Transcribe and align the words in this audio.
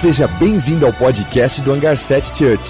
Seja 0.00 0.28
bem-vindo 0.28 0.86
ao 0.86 0.92
podcast 0.92 1.60
do 1.60 1.72
Hangar 1.72 1.98
7 1.98 2.28
Church. 2.28 2.62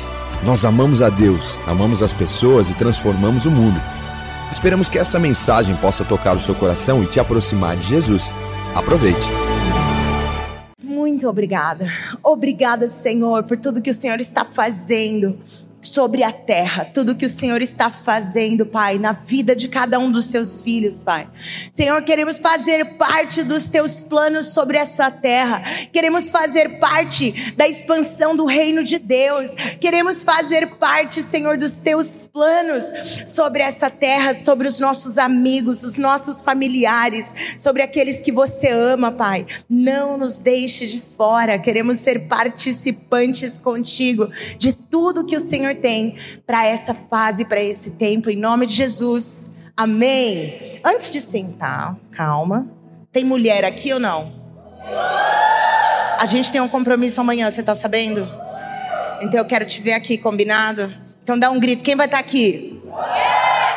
Nós 0.46 0.65
amamos 0.65 1.03
a 1.03 1.11
Deus, 1.11 1.58
amamos 1.67 2.03
as 2.03 2.11
pessoas 2.11 2.71
e 2.71 2.74
transformamos 2.74 3.45
o 3.45 3.51
mundo. 3.51 3.79
Esperamos 4.51 4.88
que 4.88 4.99
essa 4.99 5.19
mensagem 5.19 5.77
possa 5.77 6.06
tocar 6.06 6.35
o 6.35 6.41
seu 6.41 6.54
coração 6.54 7.03
e 7.03 7.06
te 7.06 7.21
aproximar 7.21 7.77
de 7.77 7.87
Jesus. 7.87 8.22
Aproveite. 8.74 9.21
Muito 10.83 11.28
obrigada. 11.28 11.92
Obrigada, 12.22 12.88
Senhor, 12.88 13.42
por 13.42 13.58
tudo 13.58 13.83
que 13.83 13.90
o 13.90 13.95
Senhor 13.95 14.21
está 14.21 14.42
fazendo 14.42 15.38
sobre 15.81 16.23
a 16.23 16.33
terra, 16.33 16.84
tudo 16.84 17.15
que 17.15 17.27
o 17.27 17.29
Senhor 17.29 17.62
está 17.62 17.91
fazendo, 17.91 18.66
Pai, 18.66 18.98
na 18.98 19.12
vida 19.12 19.55
de 19.56 19.69
cada 19.69 19.98
um 19.98 20.10
dos 20.10 20.27
seus 20.27 20.60
filhos, 20.60 21.02
Pai. 21.02 21.28
Senhor, 21.73 22.02
queremos 22.02 22.38
fazer 22.38 22.96
parte 22.96 23.42
dos 23.42 23.68
teus 23.68 24.01
planos 24.01 24.48
sobre 24.48 24.78
essa 24.78 25.10
terra. 25.10 25.62
Queremos 25.92 26.28
fazer 26.28 26.78
parte 26.78 27.52
da 27.56 27.66
expansão 27.66 28.37
do 28.37 28.45
reino 28.45 28.84
de 28.84 28.98
Deus. 28.98 29.51
Queremos 29.80 30.23
fazer 30.23 30.78
parte, 30.78 31.23
Senhor, 31.23 31.56
dos 31.56 31.79
teus 31.79 32.29
planos 32.32 32.84
sobre 33.26 33.62
essa 33.62 33.90
terra, 33.90 34.34
sobre 34.34 34.68
os 34.68 34.79
nossos 34.79 35.18
amigos, 35.18 35.82
os 35.82 35.96
nossos 35.96 36.40
familiares, 36.40 37.32
sobre 37.56 37.82
aqueles 37.82 38.20
que 38.20 38.32
você 38.32 38.68
ama, 38.68 39.12
Pai. 39.12 39.46
Não 39.68 40.16
nos 40.18 40.38
deixe 40.38 40.87
de 40.87 41.02
fora. 41.16 41.59
Queremos 41.59 41.98
ser 41.98 42.29
participantes 42.29 43.59
contigo 43.59 44.30
de 44.59 44.73
tudo 44.73 45.24
que 45.24 45.37
o 45.37 45.40
Senhor 45.40 45.67
tem 45.74 46.16
para 46.46 46.66
essa 46.66 46.95
fase, 46.95 47.45
para 47.45 47.60
esse 47.60 47.92
tempo, 47.92 48.30
em 48.30 48.36
nome 48.36 48.66
de 48.66 48.74
Jesus. 48.74 49.52
Amém. 49.76 50.80
Antes 50.84 51.10
de 51.10 51.20
sentar, 51.20 51.96
calma. 52.10 52.68
Tem 53.12 53.24
mulher 53.24 53.64
aqui 53.64 53.92
ou 53.92 54.00
não? 54.00 54.32
A 56.18 56.26
gente 56.26 56.51
tem 56.51 56.60
um 56.60 56.68
compromisso 56.68 57.20
amanhã, 57.20 57.51
você 57.51 57.62
tá 57.62 57.74
sabendo? 57.74 58.28
Então 59.20 59.38
eu 59.38 59.45
quero 59.45 59.65
te 59.65 59.80
ver 59.80 59.93
aqui, 59.93 60.18
combinado? 60.18 60.93
Então 61.23 61.38
dá 61.38 61.51
um 61.51 61.60
grito. 61.60 61.84
Quem 61.84 61.95
vai 61.95 62.06
estar 62.06 62.18
tá 62.18 62.24
aqui? 62.24 62.82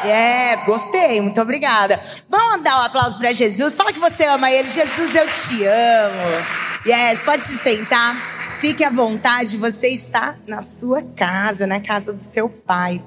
Yeah, 0.04 0.66
gostei, 0.66 1.22
muito 1.22 1.40
obrigada. 1.40 2.02
Vamos 2.28 2.64
dar 2.64 2.80
um 2.80 2.84
aplauso 2.84 3.20
para 3.20 3.34
Jesus. 3.34 3.74
Fala 3.74 3.94
que 3.94 4.00
você 4.00 4.26
ama 4.26 4.52
ele. 4.52 4.68
Jesus, 4.68 5.14
eu 5.14 5.30
te 5.32 5.64
amo. 5.66 6.46
Yes, 6.86 7.22
pode 7.22 7.44
se 7.44 7.58
sentar. 7.58 8.41
Fique 8.62 8.84
à 8.84 8.92
vontade, 8.92 9.58
você 9.58 9.88
está 9.88 10.38
na 10.46 10.62
sua 10.62 11.02
casa, 11.02 11.66
na 11.66 11.80
casa 11.80 12.14
do 12.14 12.22
seu 12.22 12.48
pai. 12.48 13.04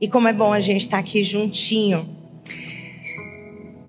E 0.00 0.08
como 0.08 0.28
é 0.28 0.32
bom 0.32 0.50
a 0.50 0.60
gente 0.60 0.80
estar 0.80 0.96
aqui 0.96 1.22
juntinho. 1.22 2.08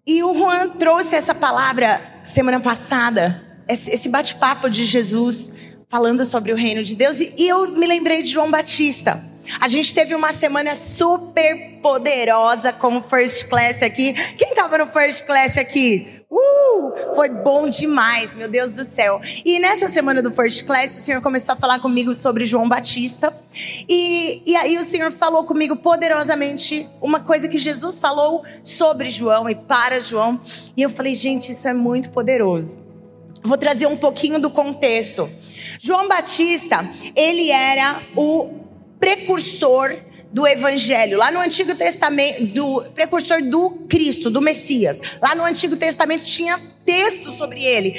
E 0.06 0.22
o 0.22 0.34
Juan 0.34 0.72
trouxe 0.72 1.16
essa 1.16 1.34
palavra 1.34 2.02
semana 2.22 2.60
passada, 2.60 3.42
esse 3.70 4.10
bate-papo 4.10 4.70
de 4.70 4.84
Jesus 4.84 5.86
falando 5.88 6.26
sobre 6.26 6.52
o 6.52 6.56
reino 6.58 6.84
de 6.84 6.96
Deus, 6.96 7.22
e 7.22 7.48
eu 7.48 7.72
me 7.78 7.88
lembrei 7.88 8.22
de 8.22 8.30
João 8.30 8.52
Batista. 8.52 9.24
A 9.62 9.70
gente 9.70 9.96
teve 9.96 10.14
uma 10.14 10.34
semana 10.34 10.76
super 10.76 11.80
poderosa 11.82 12.74
como 12.74 13.02
First 13.04 13.48
Class 13.48 13.82
aqui. 13.82 14.12
Quem 14.38 14.50
estava 14.50 14.78
no 14.78 14.88
First 14.88 15.26
Class 15.26 15.58
aqui? 15.58 16.17
Uh, 16.30 17.16
foi 17.16 17.30
bom 17.30 17.70
demais, 17.70 18.36
meu 18.36 18.50
Deus 18.50 18.74
do 18.74 18.84
céu. 18.84 19.22
E 19.46 19.60
nessa 19.60 19.88
semana 19.88 20.22
do 20.22 20.30
First 20.30 20.66
Class, 20.66 20.98
o 20.98 21.02
Senhor 21.02 21.22
começou 21.22 21.54
a 21.54 21.56
falar 21.56 21.80
comigo 21.80 22.14
sobre 22.14 22.46
João 22.46 22.68
Batista. 22.68 23.34
E, 23.88 24.44
e 24.46 24.56
aí 24.58 24.78
o 24.78 24.84
Senhor 24.84 25.12
falou 25.12 25.46
comigo 25.46 25.78
poderosamente 25.78 26.86
uma 27.02 27.22
coisa 27.22 27.48
que 27.48 27.58
Jesus 27.58 27.98
falou 27.98 28.44
sobre 28.62 29.10
João 29.10 29.50
e 29.50 29.56
para 29.56 30.02
João. 30.02 30.42
E 30.76 30.82
eu 30.82 30.90
falei, 30.90 31.16
gente, 31.16 31.54
isso 31.54 31.66
é 31.66 31.74
muito 31.74 32.10
poderoso. 32.10 32.78
Vou 33.42 33.58
trazer 33.58 33.88
um 33.88 33.96
pouquinho 33.96 34.38
do 34.38 34.50
contexto. 34.50 35.30
João 35.80 36.10
Batista, 36.10 36.86
ele 37.16 37.50
era 37.50 38.02
o 38.18 38.50
precursor 39.00 39.96
do 40.32 40.46
evangelho, 40.46 41.18
lá 41.18 41.32
no 41.32 41.40
Antigo 41.40 41.74
Testamento, 41.76 42.46
do 42.48 42.84
precursor 42.94 43.42
do 43.42 43.86
Cristo, 43.90 44.30
do 44.30 44.42
Messias. 44.42 45.00
Lá 45.22 45.36
no 45.36 45.44
Antigo 45.44 45.76
Testamento 45.76 46.26
tinha 46.26 46.60
texto 46.86 47.32
sobre 47.32 47.64
ele. 47.64 47.94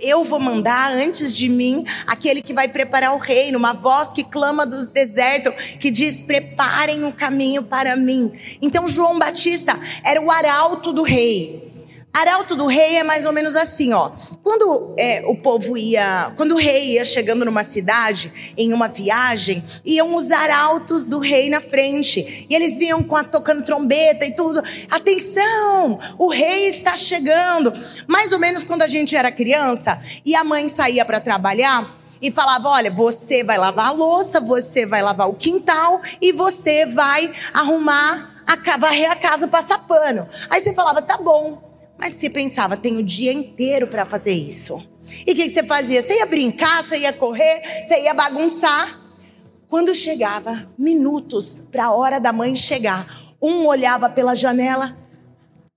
Eu 0.00 0.22
vou 0.24 0.38
mandar 0.38 0.92
antes 0.92 1.36
de 1.36 1.48
mim 1.48 1.84
aquele 2.06 2.42
que 2.42 2.52
vai 2.52 2.68
preparar 2.68 3.14
o 3.14 3.18
reino, 3.18 3.58
uma 3.58 3.72
voz 3.72 4.12
que 4.12 4.22
clama 4.22 4.66
do 4.66 4.86
deserto, 4.86 5.50
que 5.78 5.90
diz: 5.90 6.20
preparem 6.20 7.04
o 7.04 7.08
um 7.08 7.12
caminho 7.12 7.62
para 7.62 7.96
mim. 7.96 8.32
Então 8.60 8.86
João 8.86 9.18
Batista 9.18 9.78
era 10.04 10.20
o 10.20 10.30
arauto 10.30 10.92
do 10.92 11.02
rei. 11.02 11.67
Arauto 12.12 12.56
do 12.56 12.66
rei 12.66 12.96
é 12.96 13.04
mais 13.04 13.24
ou 13.24 13.32
menos 13.32 13.54
assim, 13.54 13.92
ó. 13.92 14.10
Quando 14.42 14.94
é, 14.98 15.22
o 15.26 15.36
povo 15.36 15.76
ia, 15.76 16.32
quando 16.36 16.52
o 16.52 16.58
rei 16.58 16.94
ia 16.94 17.04
chegando 17.04 17.44
numa 17.44 17.62
cidade, 17.62 18.54
em 18.56 18.72
uma 18.72 18.88
viagem, 18.88 19.64
iam 19.84 20.16
os 20.16 20.30
arautos 20.30 21.04
do 21.04 21.18
rei 21.18 21.48
na 21.48 21.60
frente. 21.60 22.46
E 22.48 22.54
eles 22.54 22.76
vinham 22.76 23.02
com 23.02 23.14
a, 23.14 23.22
tocando 23.22 23.64
trombeta 23.64 24.24
e 24.24 24.34
tudo. 24.34 24.62
Atenção, 24.90 26.00
o 26.18 26.28
rei 26.28 26.68
está 26.68 26.96
chegando. 26.96 27.72
Mais 28.06 28.32
ou 28.32 28.38
menos 28.38 28.64
quando 28.64 28.82
a 28.82 28.88
gente 28.88 29.14
era 29.14 29.30
criança 29.30 30.00
e 30.24 30.34
a 30.34 30.42
mãe 30.42 30.68
saía 30.68 31.04
para 31.04 31.20
trabalhar, 31.20 31.98
e 32.20 32.32
falava: 32.32 32.68
olha, 32.68 32.90
você 32.90 33.44
vai 33.44 33.58
lavar 33.58 33.86
a 33.86 33.92
louça, 33.92 34.40
você 34.40 34.84
vai 34.84 35.02
lavar 35.02 35.28
o 35.28 35.34
quintal 35.34 36.00
e 36.20 36.32
você 36.32 36.84
vai 36.84 37.32
arrumar, 37.54 38.42
a, 38.44 38.76
varrer 38.76 39.10
a 39.10 39.14
casa, 39.14 39.46
passar 39.46 39.86
pano. 39.86 40.28
Aí 40.50 40.60
você 40.60 40.74
falava: 40.74 41.00
tá 41.00 41.16
bom. 41.16 41.67
Mas 41.98 42.12
você 42.12 42.30
pensava, 42.30 42.76
tem 42.76 42.96
o 42.96 43.02
dia 43.02 43.32
inteiro 43.32 43.88
para 43.88 44.06
fazer 44.06 44.32
isso. 44.32 44.82
E 45.26 45.32
o 45.32 45.34
que, 45.34 45.44
que 45.44 45.50
você 45.50 45.64
fazia? 45.64 46.02
Você 46.02 46.18
ia 46.18 46.26
brincar, 46.26 46.84
você 46.84 46.98
ia 46.98 47.12
correr, 47.12 47.86
você 47.86 48.02
ia 48.02 48.14
bagunçar. 48.14 49.00
Quando 49.68 49.94
chegava 49.94 50.70
minutos 50.78 51.64
para 51.70 51.86
a 51.86 51.92
hora 51.92 52.18
da 52.18 52.32
mãe 52.32 52.54
chegar, 52.54 53.34
um 53.42 53.66
olhava 53.66 54.08
pela 54.08 54.34
janela. 54.34 54.96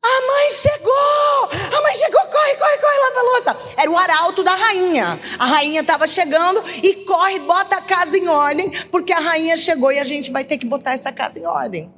A 0.03 0.21
mãe 0.27 0.49
chegou! 0.51 1.77
A 1.77 1.81
mãe 1.81 1.95
chegou, 1.95 2.21
corre, 2.21 2.55
corre, 2.55 2.77
corre, 2.77 2.97
lava 2.99 3.19
a 3.19 3.23
louça. 3.23 3.73
Era 3.77 3.91
o 3.91 3.97
arauto 3.97 4.43
da 4.43 4.55
rainha. 4.55 5.19
A 5.37 5.45
rainha 5.45 5.81
estava 5.81 6.07
chegando 6.07 6.63
e 6.81 7.05
corre, 7.05 7.39
bota 7.39 7.77
a 7.77 7.81
casa 7.81 8.17
em 8.17 8.27
ordem, 8.27 8.69
porque 8.89 9.11
a 9.11 9.19
rainha 9.19 9.57
chegou 9.57 9.91
e 9.91 9.99
a 9.99 10.03
gente 10.03 10.31
vai 10.31 10.43
ter 10.43 10.57
que 10.57 10.65
botar 10.65 10.93
essa 10.93 11.11
casa 11.11 11.39
em 11.39 11.45
ordem. 11.45 11.91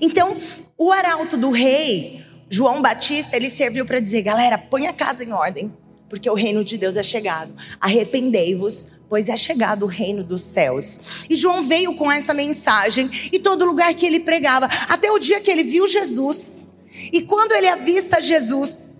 Então, 0.00 0.36
o 0.76 0.92
arauto 0.92 1.36
do 1.36 1.50
rei 1.50 2.22
João 2.52 2.82
Batista, 2.82 3.34
ele 3.34 3.48
serviu 3.48 3.86
para 3.86 3.98
dizer: 3.98 4.20
galera, 4.20 4.58
põe 4.58 4.86
a 4.86 4.92
casa 4.92 5.24
em 5.24 5.32
ordem, 5.32 5.74
porque 6.06 6.28
o 6.28 6.34
reino 6.34 6.62
de 6.62 6.76
Deus 6.76 6.98
é 6.98 7.02
chegado. 7.02 7.50
Arrependei-vos, 7.80 8.88
pois 9.08 9.30
é 9.30 9.36
chegado 9.38 9.84
o 9.84 9.88
reino 9.88 10.22
dos 10.22 10.42
céus. 10.42 11.24
E 11.30 11.34
João 11.34 11.64
veio 11.64 11.94
com 11.94 12.12
essa 12.12 12.34
mensagem 12.34 13.08
e 13.32 13.38
todo 13.38 13.64
lugar 13.64 13.94
que 13.94 14.04
ele 14.04 14.20
pregava, 14.20 14.66
até 14.86 15.10
o 15.10 15.18
dia 15.18 15.40
que 15.40 15.50
ele 15.50 15.62
viu 15.62 15.88
Jesus. 15.88 16.68
E 17.10 17.22
quando 17.22 17.52
ele 17.52 17.68
avista 17.68 18.20
Jesus, 18.20 18.92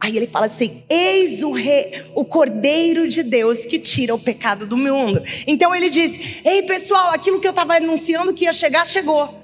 Aí 0.00 0.16
ele 0.16 0.26
fala 0.26 0.46
assim: 0.46 0.82
Eis 0.88 1.42
o 1.42 1.52
rei, 1.52 2.06
o 2.14 2.24
Cordeiro 2.24 3.06
de 3.06 3.22
Deus 3.22 3.66
que 3.66 3.78
tira 3.78 4.12
o 4.14 4.18
pecado 4.18 4.66
do 4.66 4.78
mundo. 4.78 5.22
Então 5.46 5.74
ele 5.74 5.90
diz: 5.90 6.42
Ei 6.42 6.62
pessoal, 6.62 7.10
aquilo 7.10 7.38
que 7.38 7.46
eu 7.46 7.50
estava 7.52 7.76
anunciando 7.76 8.32
que 8.32 8.44
ia 8.44 8.52
chegar, 8.52 8.84
chegou. 8.84 9.41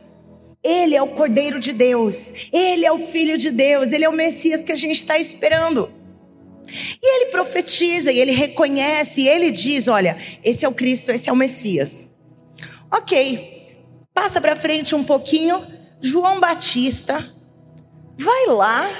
Ele 0.68 0.94
é 0.94 1.00
o 1.00 1.08
Cordeiro 1.08 1.58
de 1.58 1.72
Deus, 1.72 2.50
ele 2.52 2.84
é 2.84 2.92
o 2.92 2.98
Filho 2.98 3.38
de 3.38 3.50
Deus, 3.50 3.90
ele 3.90 4.04
é 4.04 4.08
o 4.08 4.12
Messias 4.12 4.62
que 4.62 4.70
a 4.70 4.76
gente 4.76 4.96
está 4.96 5.18
esperando. 5.18 5.90
E 7.02 7.16
ele 7.16 7.30
profetiza, 7.30 8.12
e 8.12 8.18
ele 8.18 8.32
reconhece, 8.32 9.22
e 9.22 9.28
ele 9.28 9.50
diz: 9.50 9.88
Olha, 9.88 10.14
esse 10.44 10.66
é 10.66 10.68
o 10.68 10.74
Cristo, 10.74 11.10
esse 11.10 11.30
é 11.30 11.32
o 11.32 11.36
Messias. 11.36 12.04
Ok, 12.92 13.78
passa 14.12 14.42
para 14.42 14.54
frente 14.56 14.94
um 14.94 15.02
pouquinho. 15.02 15.58
João 16.02 16.38
Batista 16.38 17.16
vai 18.18 18.46
lá 18.48 18.90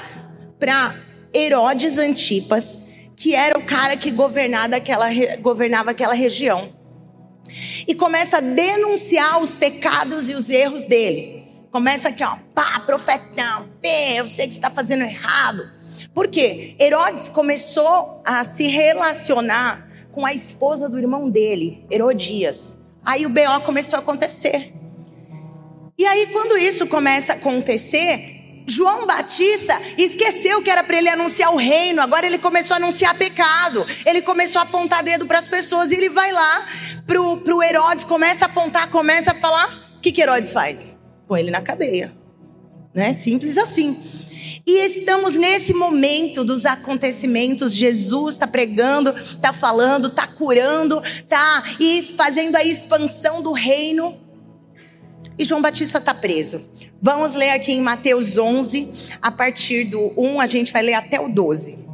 para 0.57 0.95
Herodes 1.31 1.99
Antipas, 1.99 2.79
que 3.15 3.35
era 3.35 3.55
o 3.59 3.63
cara 3.63 3.95
que 3.95 4.09
governava 4.09 4.75
aquela, 4.75 5.07
governava 5.39 5.91
aquela 5.91 6.15
região, 6.15 6.73
e 7.87 7.93
começa 7.93 8.37
a 8.37 8.41
denunciar 8.41 9.39
os 9.39 9.51
pecados 9.51 10.31
e 10.31 10.33
os 10.33 10.49
erros 10.49 10.85
dele. 10.85 11.38
Começa 11.71 12.09
aqui, 12.09 12.23
ó, 12.23 12.35
pá, 12.55 12.79
profetão, 12.79 13.69
pê, 13.79 14.15
eu 14.15 14.27
sei 14.27 14.47
que 14.47 14.53
você 14.53 14.57
está 14.57 14.71
fazendo 14.71 15.03
errado. 15.03 15.61
Por 16.15 16.27
quê? 16.27 16.75
Herodes 16.79 17.29
começou 17.29 18.23
a 18.25 18.43
se 18.43 18.63
relacionar 18.67 19.87
com 20.11 20.25
a 20.25 20.33
esposa 20.33 20.89
do 20.89 20.97
irmão 20.97 21.29
dele, 21.29 21.85
Herodias. 21.91 22.75
Aí 23.05 23.25
o 23.25 23.29
BO 23.29 23.61
começou 23.63 23.97
a 23.97 23.99
acontecer. 23.99 24.73
E 25.97 26.05
aí, 26.05 26.27
quando 26.27 26.57
isso 26.57 26.87
começa 26.87 27.33
a 27.33 27.35
acontecer, 27.35 28.63
João 28.65 29.05
Batista 29.05 29.79
esqueceu 29.97 30.61
que 30.61 30.69
era 30.69 30.83
para 30.83 30.97
ele 30.97 31.09
anunciar 31.09 31.53
o 31.53 31.57
reino, 31.57 32.01
agora 32.01 32.25
ele 32.25 32.37
começou 32.37 32.73
a 32.73 32.77
anunciar 32.77 33.15
pecado. 33.15 33.85
Ele 34.05 34.21
começou 34.21 34.59
a 34.59 34.63
apontar 34.63 35.03
dedo 35.03 35.25
para 35.25 35.39
as 35.39 35.47
pessoas 35.47 35.91
e 35.91 35.95
ele 35.95 36.09
vai 36.09 36.31
lá 36.31 36.65
pro, 37.05 37.37
pro 37.37 37.61
Herodes, 37.61 38.05
começa 38.05 38.45
a 38.45 38.47
apontar, 38.47 38.89
começa 38.89 39.31
a 39.31 39.35
falar. 39.35 39.67
O 39.97 40.01
que, 40.01 40.11
que 40.11 40.21
Herodes 40.21 40.51
faz? 40.51 40.98
Põe 41.29 41.41
ele 41.41 41.51
na 41.51 41.61
cadeia. 41.61 42.11
Né? 42.91 43.13
Simples 43.13 43.55
assim. 43.55 43.95
E 44.65 44.85
estamos 44.87 45.37
nesse 45.37 45.75
momento 45.75 46.43
dos 46.43 46.65
acontecimentos. 46.65 47.73
Jesus 47.73 48.33
está 48.33 48.47
pregando, 48.47 49.11
está 49.11 49.53
falando, 49.53 50.07
está 50.07 50.25
curando, 50.25 50.99
está 51.03 51.63
fazendo 52.17 52.55
a 52.55 52.65
expansão 52.65 53.43
do 53.43 53.51
reino. 53.51 54.17
E 55.37 55.45
João 55.45 55.61
Batista 55.61 55.99
está 55.99 56.15
preso. 56.15 56.61
Vamos 56.99 57.35
ler 57.35 57.51
aqui 57.51 57.73
em 57.73 57.81
Mateus 57.81 58.35
11, 58.35 58.91
a 59.21 59.31
partir 59.31 59.85
do 59.85 60.13
1, 60.17 60.41
a 60.41 60.47
gente 60.47 60.73
vai 60.73 60.81
ler 60.81 60.95
até 60.95 61.19
o 61.19 61.29
12. 61.29 61.87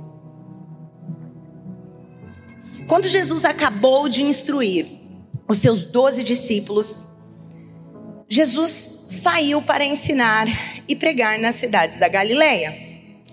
Quando 2.87 3.07
Jesus 3.07 3.43
acabou 3.43 4.07
de 4.07 4.23
instruir 4.23 4.87
os 5.47 5.57
seus 5.57 5.83
doze 5.83 6.23
discípulos, 6.23 7.03
Jesus 8.27 8.94
saiu 9.07 9.61
para 9.61 9.85
ensinar 9.85 10.47
e 10.87 10.95
pregar 10.95 11.39
nas 11.39 11.55
cidades 11.55 11.99
da 11.99 12.07
Galileia. 12.07 12.85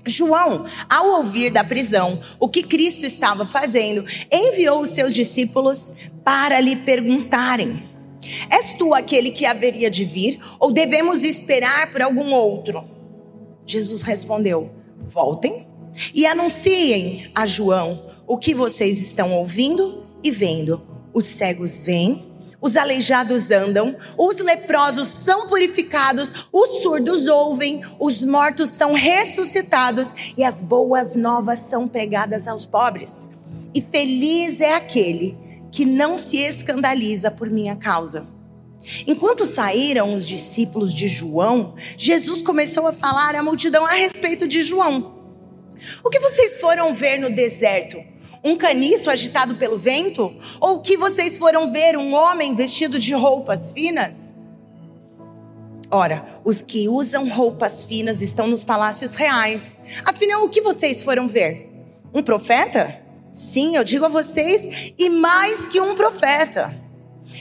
João, 0.04 0.66
ao 0.90 1.18
ouvir 1.18 1.50
da 1.50 1.62
prisão 1.62 2.20
o 2.40 2.48
que 2.48 2.62
Cristo 2.62 3.06
estava 3.06 3.46
fazendo, 3.46 4.04
enviou 4.30 4.80
os 4.80 4.90
seus 4.90 5.14
discípulos 5.14 5.92
para 6.24 6.60
lhe 6.60 6.76
perguntarem: 6.76 7.88
És 8.50 8.72
tu 8.72 8.94
aquele 8.94 9.30
que 9.30 9.46
haveria 9.46 9.90
de 9.90 10.04
vir, 10.04 10.40
ou 10.58 10.72
devemos 10.72 11.22
esperar 11.22 11.92
por 11.92 12.02
algum 12.02 12.32
outro? 12.32 12.84
Jesus 13.66 14.02
respondeu: 14.02 14.74
Voltem 15.04 15.66
e 16.14 16.26
anunciem 16.26 17.30
a 17.34 17.46
João 17.46 18.10
o 18.26 18.36
que 18.36 18.54
vocês 18.54 19.00
estão 19.00 19.32
ouvindo 19.32 20.04
e 20.22 20.30
vendo. 20.30 20.80
Os 21.14 21.26
cegos 21.26 21.84
vêm, 21.84 22.31
os 22.62 22.76
aleijados 22.76 23.50
andam, 23.50 23.96
os 24.16 24.38
leprosos 24.38 25.08
são 25.08 25.48
purificados, 25.48 26.46
os 26.52 26.82
surdos 26.82 27.26
ouvem, 27.26 27.82
os 27.98 28.24
mortos 28.24 28.70
são 28.70 28.92
ressuscitados 28.92 30.32
e 30.36 30.44
as 30.44 30.60
boas 30.60 31.16
novas 31.16 31.58
são 31.58 31.88
pregadas 31.88 32.46
aos 32.46 32.64
pobres. 32.64 33.28
E 33.74 33.82
feliz 33.82 34.60
é 34.60 34.74
aquele 34.74 35.36
que 35.72 35.84
não 35.84 36.16
se 36.16 36.36
escandaliza 36.36 37.30
por 37.30 37.50
minha 37.50 37.74
causa. 37.74 38.28
Enquanto 39.06 39.46
saíram 39.46 40.14
os 40.14 40.26
discípulos 40.26 40.94
de 40.94 41.08
João, 41.08 41.74
Jesus 41.96 42.42
começou 42.42 42.86
a 42.86 42.92
falar 42.92 43.34
à 43.34 43.42
multidão 43.42 43.84
a 43.84 43.92
respeito 43.92 44.46
de 44.46 44.62
João. 44.62 45.20
O 46.04 46.10
que 46.10 46.20
vocês 46.20 46.60
foram 46.60 46.94
ver 46.94 47.18
no 47.18 47.34
deserto? 47.34 48.11
Um 48.44 48.56
caniço 48.56 49.10
agitado 49.10 49.54
pelo 49.54 49.78
vento? 49.78 50.34
Ou 50.60 50.80
que 50.80 50.96
vocês 50.96 51.36
foram 51.36 51.72
ver 51.72 51.96
um 51.96 52.12
homem 52.14 52.54
vestido 52.54 52.98
de 52.98 53.14
roupas 53.14 53.70
finas? 53.70 54.34
Ora, 55.90 56.40
os 56.44 56.62
que 56.62 56.88
usam 56.88 57.28
roupas 57.28 57.84
finas 57.84 58.22
estão 58.22 58.46
nos 58.46 58.64
palácios 58.64 59.14
reais. 59.14 59.76
Afinal, 60.04 60.42
o 60.42 60.48
que 60.48 60.62
vocês 60.62 61.02
foram 61.02 61.28
ver? 61.28 61.70
Um 62.14 62.22
profeta? 62.22 62.98
Sim, 63.30 63.76
eu 63.76 63.84
digo 63.84 64.04
a 64.04 64.08
vocês, 64.08 64.92
e 64.98 65.08
mais 65.08 65.66
que 65.66 65.80
um 65.80 65.94
profeta. 65.94 66.82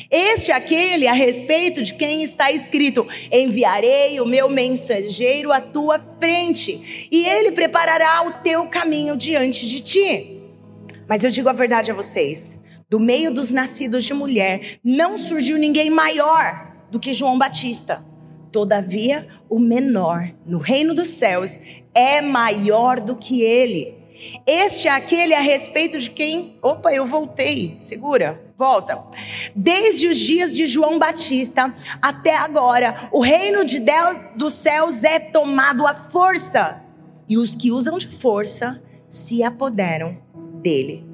Este 0.09 0.51
é 0.51 0.55
aquele 0.55 1.07
a 1.07 1.13
respeito 1.13 1.83
de 1.83 1.93
quem 1.93 2.23
está 2.23 2.51
escrito: 2.51 3.07
Enviarei 3.31 4.19
o 4.21 4.25
meu 4.25 4.49
mensageiro 4.49 5.51
à 5.51 5.59
tua 5.59 5.99
frente, 6.19 7.09
e 7.11 7.25
ele 7.25 7.51
preparará 7.51 8.21
o 8.27 8.43
teu 8.43 8.67
caminho 8.67 9.17
diante 9.17 9.67
de 9.67 9.81
ti. 9.81 10.30
Mas 11.11 11.25
eu 11.25 11.29
digo 11.29 11.49
a 11.49 11.53
verdade 11.53 11.91
a 11.91 11.93
vocês: 11.93 12.57
do 12.89 12.97
meio 12.97 13.33
dos 13.33 13.51
nascidos 13.51 14.05
de 14.05 14.13
mulher, 14.13 14.79
não 14.81 15.17
surgiu 15.17 15.57
ninguém 15.57 15.89
maior 15.89 16.71
do 16.89 17.01
que 17.01 17.11
João 17.11 17.37
Batista. 17.37 18.05
Todavia, 18.49 19.27
o 19.49 19.59
menor 19.59 20.31
no 20.45 20.57
reino 20.57 20.95
dos 20.95 21.09
céus 21.09 21.59
é 21.93 22.21
maior 22.21 23.01
do 23.01 23.17
que 23.17 23.41
ele. 23.41 23.93
Este 24.47 24.87
é 24.87 24.91
aquele 24.91 25.33
a 25.33 25.41
respeito 25.41 25.99
de 25.99 26.09
quem. 26.09 26.57
Opa, 26.61 26.93
eu 26.93 27.05
voltei. 27.05 27.73
Segura, 27.75 28.41
volta. 28.55 29.03
Desde 29.53 30.07
os 30.07 30.17
dias 30.17 30.53
de 30.53 30.65
João 30.65 30.97
Batista 30.97 31.75
até 32.01 32.37
agora, 32.37 33.09
o 33.11 33.19
reino 33.19 33.65
de 33.65 33.79
Deus 33.79 34.17
dos 34.37 34.53
céus 34.53 35.03
é 35.03 35.19
tomado 35.19 35.85
à 35.85 35.93
força. 35.93 36.81
E 37.27 37.37
os 37.37 37.53
que 37.53 37.69
usam 37.69 37.97
de 37.97 38.07
força 38.07 38.81
se 39.09 39.43
apoderam 39.43 40.31
dele. 40.61 41.05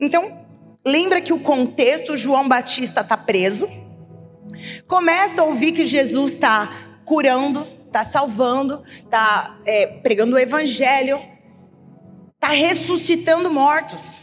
Então, 0.00 0.46
lembra 0.84 1.20
que 1.20 1.32
o 1.32 1.40
contexto, 1.40 2.16
João 2.16 2.48
Batista 2.48 3.00
está 3.00 3.16
preso, 3.16 3.68
começa 4.86 5.42
a 5.42 5.44
ouvir 5.44 5.72
que 5.72 5.84
Jesus 5.84 6.32
está 6.32 7.00
curando, 7.04 7.66
está 7.86 8.04
salvando, 8.04 8.82
está 8.96 9.60
é, 9.64 9.86
pregando 9.86 10.36
o 10.36 10.38
evangelho, 10.38 11.20
está 12.34 12.48
ressuscitando 12.48 13.50
mortos. 13.50 14.20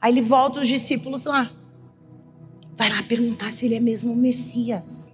Aí 0.00 0.12
ele 0.12 0.20
volta 0.20 0.60
os 0.60 0.68
discípulos 0.68 1.24
lá. 1.24 1.50
Vai 2.76 2.90
lá 2.90 3.02
perguntar 3.02 3.52
se 3.52 3.64
ele 3.64 3.76
é 3.76 3.80
mesmo 3.80 4.12
o 4.12 4.16
Messias. 4.16 5.13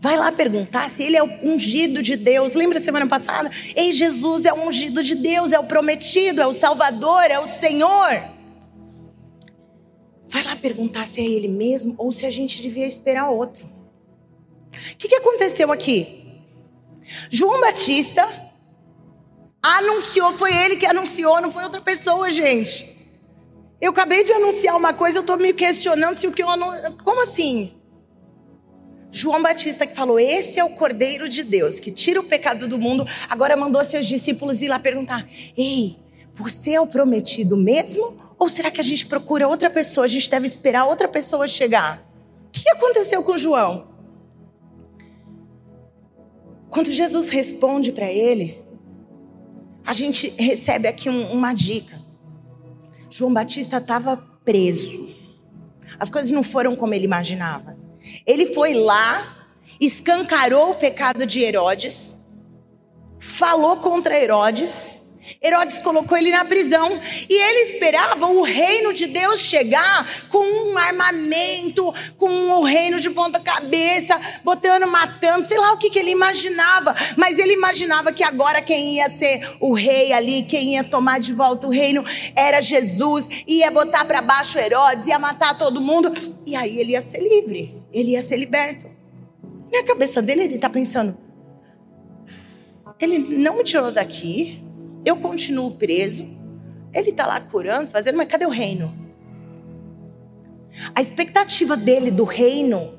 Vai 0.00 0.16
lá 0.16 0.30
perguntar 0.32 0.90
se 0.90 1.02
ele 1.02 1.16
é 1.16 1.22
o 1.22 1.26
ungido 1.42 2.02
de 2.02 2.16
Deus. 2.16 2.54
Lembra 2.54 2.82
semana 2.82 3.06
passada? 3.06 3.50
Ei, 3.74 3.92
Jesus 3.92 4.44
é 4.44 4.52
o 4.52 4.68
ungido 4.68 5.02
de 5.02 5.14
Deus, 5.14 5.52
é 5.52 5.58
o 5.58 5.64
prometido, 5.64 6.40
é 6.40 6.46
o 6.46 6.54
Salvador, 6.54 7.24
é 7.24 7.38
o 7.38 7.46
Senhor. 7.46 8.22
Vai 10.26 10.42
lá 10.44 10.54
perguntar 10.56 11.06
se 11.06 11.20
é 11.20 11.24
ele 11.24 11.48
mesmo 11.48 11.94
ou 11.98 12.12
se 12.12 12.24
a 12.24 12.30
gente 12.30 12.62
devia 12.62 12.86
esperar 12.86 13.30
outro. 13.30 13.64
O 13.66 14.96
que, 14.96 15.08
que 15.08 15.16
aconteceu 15.16 15.72
aqui? 15.72 16.40
João 17.28 17.60
Batista 17.60 18.26
anunciou, 19.62 20.32
foi 20.34 20.56
ele 20.56 20.76
que 20.76 20.86
anunciou, 20.86 21.40
não 21.40 21.50
foi 21.50 21.64
outra 21.64 21.80
pessoa, 21.80 22.30
gente. 22.30 22.96
Eu 23.80 23.90
acabei 23.90 24.22
de 24.22 24.32
anunciar 24.32 24.76
uma 24.76 24.92
coisa, 24.92 25.18
eu 25.18 25.22
estou 25.22 25.36
me 25.36 25.52
questionando 25.52 26.14
se 26.14 26.26
o 26.26 26.32
que 26.32 26.42
eu 26.42 26.48
anuncio. 26.48 26.96
Como 27.02 27.22
assim? 27.22 27.79
João 29.12 29.42
Batista 29.42 29.86
que 29.86 29.94
falou: 29.94 30.18
Esse 30.18 30.60
é 30.60 30.64
o 30.64 30.70
Cordeiro 30.70 31.28
de 31.28 31.42
Deus 31.42 31.80
que 31.80 31.90
tira 31.90 32.20
o 32.20 32.24
pecado 32.24 32.68
do 32.68 32.78
mundo. 32.78 33.06
Agora 33.28 33.56
mandou 33.56 33.82
seus 33.84 34.06
discípulos 34.06 34.62
ir 34.62 34.68
lá 34.68 34.78
perguntar: 34.78 35.26
Ei, 35.56 35.96
você 36.32 36.72
é 36.72 36.80
o 36.80 36.86
prometido 36.86 37.56
mesmo? 37.56 38.18
Ou 38.38 38.48
será 38.48 38.70
que 38.70 38.80
a 38.80 38.84
gente 38.84 39.06
procura 39.06 39.48
outra 39.48 39.68
pessoa? 39.68 40.06
A 40.06 40.08
gente 40.08 40.30
deve 40.30 40.46
esperar 40.46 40.86
outra 40.86 41.08
pessoa 41.08 41.46
chegar? 41.46 42.06
O 42.46 42.50
que 42.50 42.68
aconteceu 42.70 43.22
com 43.22 43.36
João? 43.36 43.88
Quando 46.70 46.90
Jesus 46.90 47.30
responde 47.30 47.90
para 47.90 48.10
ele, 48.10 48.62
a 49.84 49.92
gente 49.92 50.28
recebe 50.38 50.86
aqui 50.86 51.10
um, 51.10 51.32
uma 51.32 51.52
dica. 51.52 51.98
João 53.10 53.34
Batista 53.34 53.78
estava 53.78 54.16
preso. 54.44 55.10
As 55.98 56.08
coisas 56.08 56.30
não 56.30 56.44
foram 56.44 56.76
como 56.76 56.94
ele 56.94 57.04
imaginava. 57.04 57.79
Ele 58.26 58.46
foi 58.54 58.74
lá, 58.74 59.48
escancarou 59.80 60.70
o 60.70 60.74
pecado 60.74 61.26
de 61.26 61.42
Herodes, 61.42 62.20
falou 63.18 63.78
contra 63.78 64.18
Herodes. 64.18 64.90
Herodes 65.42 65.78
colocou 65.80 66.16
ele 66.16 66.30
na 66.30 66.44
prisão 66.44 66.98
e 67.28 67.34
ele 67.34 67.72
esperava 67.72 68.26
o 68.26 68.42
reino 68.42 68.92
de 68.92 69.06
Deus 69.06 69.40
chegar 69.40 70.08
com 70.28 70.44
um 70.44 70.78
armamento, 70.78 71.92
com 72.16 72.28
o 72.28 72.64
reino 72.64 72.98
de 72.98 73.10
ponta 73.10 73.38
cabeça, 73.38 74.18
botando, 74.42 74.86
matando, 74.86 75.44
sei 75.44 75.58
lá 75.58 75.72
o 75.72 75.78
que, 75.78 75.90
que 75.90 75.98
ele 75.98 76.10
imaginava, 76.10 76.94
mas 77.16 77.38
ele 77.38 77.52
imaginava 77.52 78.12
que 78.12 78.24
agora 78.24 78.62
quem 78.62 78.96
ia 78.96 79.10
ser 79.10 79.56
o 79.60 79.74
rei 79.74 80.12
ali, 80.12 80.42
quem 80.42 80.74
ia 80.74 80.84
tomar 80.84 81.20
de 81.20 81.32
volta 81.32 81.66
o 81.66 81.70
reino 81.70 82.04
era 82.34 82.60
Jesus, 82.60 83.28
ia 83.46 83.70
botar 83.70 84.04
para 84.04 84.22
baixo 84.22 84.58
Herodes, 84.58 85.06
ia 85.06 85.18
matar 85.18 85.56
todo 85.58 85.80
mundo 85.80 86.12
e 86.46 86.56
aí 86.56 86.78
ele 86.78 86.92
ia 86.92 87.00
ser 87.00 87.20
livre 87.20 87.80
ele 87.92 88.12
ia 88.12 88.22
ser 88.22 88.36
liberto. 88.36 88.86
Na 89.72 89.84
cabeça 89.84 90.20
dele, 90.22 90.42
ele 90.42 90.56
está 90.56 90.70
pensando: 90.70 91.16
ele 92.98 93.18
não 93.18 93.58
me 93.58 93.64
tirou 93.64 93.90
daqui, 93.90 94.62
eu 95.04 95.16
continuo 95.16 95.72
preso, 95.72 96.24
ele 96.92 97.10
está 97.10 97.26
lá 97.26 97.40
curando, 97.40 97.90
fazendo, 97.90 98.16
mas 98.16 98.28
cadê 98.28 98.46
o 98.46 98.50
reino? 98.50 98.92
A 100.94 101.00
expectativa 101.00 101.76
dele 101.76 102.10
do 102.10 102.24
reino 102.24 102.98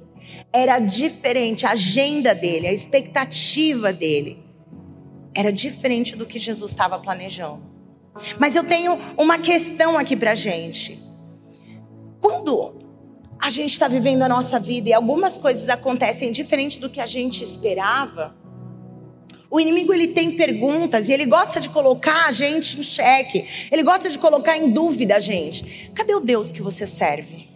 era 0.53 0.79
diferente, 0.79 1.65
a 1.65 1.71
agenda 1.71 2.35
dele, 2.35 2.67
a 2.67 2.73
expectativa 2.73 3.93
dele 3.93 4.39
era 5.33 5.51
diferente 5.51 6.15
do 6.15 6.25
que 6.25 6.37
Jesus 6.37 6.71
estava 6.71 6.99
planejando. 6.99 7.63
Mas 8.37 8.55
eu 8.55 8.63
tenho 8.63 8.97
uma 9.17 9.37
questão 9.37 9.97
aqui 9.97 10.15
para 10.15 10.35
gente. 10.35 10.99
Quando 12.19 12.75
a 13.41 13.49
gente 13.49 13.71
está 13.71 13.87
vivendo 13.87 14.21
a 14.23 14.29
nossa 14.29 14.59
vida 14.59 14.89
e 14.89 14.93
algumas 14.93 15.37
coisas 15.37 15.69
acontecem 15.69 16.31
diferente 16.31 16.79
do 16.79 16.89
que 16.89 16.99
a 16.99 17.07
gente 17.07 17.43
esperava, 17.43 18.35
o 19.51 19.59
inimigo 19.59 19.93
ele 19.93 20.07
tem 20.07 20.31
perguntas 20.31 21.09
e 21.09 21.13
ele 21.13 21.25
gosta 21.25 21.59
de 21.59 21.67
colocar 21.67 22.27
a 22.27 22.31
gente 22.31 22.79
em 22.79 22.83
xeque. 22.83 23.45
Ele 23.69 23.83
gosta 23.83 24.09
de 24.09 24.17
colocar 24.17 24.57
em 24.57 24.71
dúvida 24.71 25.17
a 25.17 25.19
gente. 25.19 25.91
Cadê 25.93 26.15
o 26.15 26.21
Deus 26.21 26.53
que 26.53 26.61
você 26.61 26.87
serve? 26.87 27.49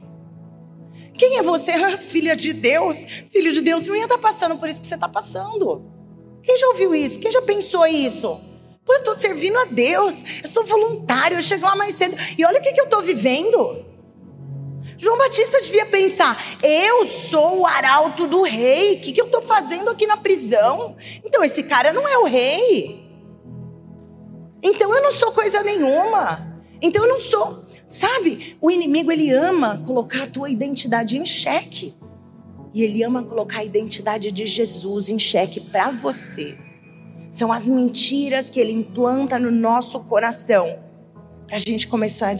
Quem 1.13 1.37
é 1.37 1.41
você? 1.41 1.71
Ah, 1.85 1.97
filha 1.97 2.35
de 2.35 2.51
Deus. 2.51 3.05
Filho 3.31 3.49
de 3.53 3.61
Deus 3.61 3.87
não 3.87 3.95
ia 3.95 4.03
estar 4.03 4.17
passando 4.17 4.57
por 4.57 4.67
isso 4.67 4.81
que 4.81 4.87
você 4.87 4.95
está 4.95 5.07
passando. 5.07 5.85
Quem 6.43 6.57
já 6.57 6.67
ouviu 6.67 6.93
isso? 6.93 7.17
Quem 7.17 7.31
já 7.31 7.41
pensou 7.41 7.87
isso? 7.87 8.41
Pô, 8.83 8.93
eu 8.93 8.99
estou 8.99 9.17
servindo 9.17 9.57
a 9.57 9.65
Deus, 9.65 10.23
eu 10.43 10.49
sou 10.49 10.63
voluntário, 10.65 11.37
eu 11.37 11.41
chego 11.41 11.65
lá 11.65 11.75
mais 11.75 11.95
cedo. 11.95 12.17
E 12.37 12.43
olha 12.45 12.59
o 12.59 12.61
que, 12.61 12.73
que 12.73 12.81
eu 12.81 12.85
estou 12.85 13.01
vivendo. 13.01 13.85
João 14.97 15.17
Batista 15.17 15.61
devia 15.61 15.85
pensar: 15.85 16.57
eu 16.63 17.07
sou 17.07 17.59
o 17.59 17.65
arauto 17.65 18.27
do 18.27 18.43
rei, 18.43 18.95
o 18.95 19.01
que, 19.01 19.13
que 19.13 19.21
eu 19.21 19.25
estou 19.25 19.41
fazendo 19.41 19.89
aqui 19.89 20.07
na 20.07 20.17
prisão? 20.17 20.95
Então 21.23 21.43
esse 21.43 21.63
cara 21.63 21.91
não 21.91 22.07
é 22.07 22.17
o 22.17 22.25
rei. 22.25 23.03
Então 24.61 24.93
eu 24.93 25.01
não 25.01 25.11
sou 25.11 25.31
coisa 25.31 25.61
nenhuma. 25.61 26.61
Então 26.81 27.03
eu 27.03 27.09
não 27.09 27.21
sou. 27.21 27.65
Sabe, 27.85 28.57
o 28.59 28.71
inimigo 28.71 29.11
ele 29.11 29.29
ama 29.31 29.81
colocar 29.85 30.23
a 30.23 30.27
tua 30.27 30.49
identidade 30.49 31.17
em 31.17 31.25
xeque. 31.25 31.95
E 32.73 32.83
ele 32.83 33.03
ama 33.03 33.23
colocar 33.23 33.59
a 33.59 33.63
identidade 33.63 34.31
de 34.31 34.45
Jesus 34.45 35.07
em 35.07 35.19
xeque 35.19 35.61
para 35.61 35.91
você. 35.91 36.57
São 37.29 37.51
as 37.51 37.67
mentiras 37.67 38.49
que 38.49 38.59
ele 38.59 38.71
implanta 38.71 39.37
no 39.37 39.51
nosso 39.51 39.99
coração 40.01 40.83
para 41.47 41.57
a 41.57 41.59
gente 41.59 41.87
começar 41.87 42.35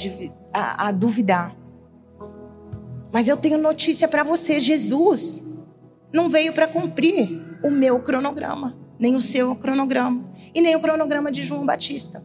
a, 0.54 0.60
a, 0.60 0.88
a 0.88 0.92
duvidar. 0.92 1.56
Mas 3.16 3.30
eu 3.30 3.38
tenho 3.38 3.58
notícia 3.58 4.10
para 4.10 4.26
você: 4.26 4.60
Jesus 4.60 5.64
não 6.12 6.30
veio 6.30 6.52
para 6.52 6.68
cumprir 6.68 7.58
o 7.64 7.72
meu 7.72 8.02
cronograma, 8.02 8.78
nem 9.00 9.16
o 9.16 9.22
seu 9.22 9.56
cronograma, 9.56 10.30
e 10.54 10.60
nem 10.60 10.76
o 10.76 10.82
cronograma 10.82 11.32
de 11.32 11.42
João 11.42 11.66
Batista. 11.66 12.22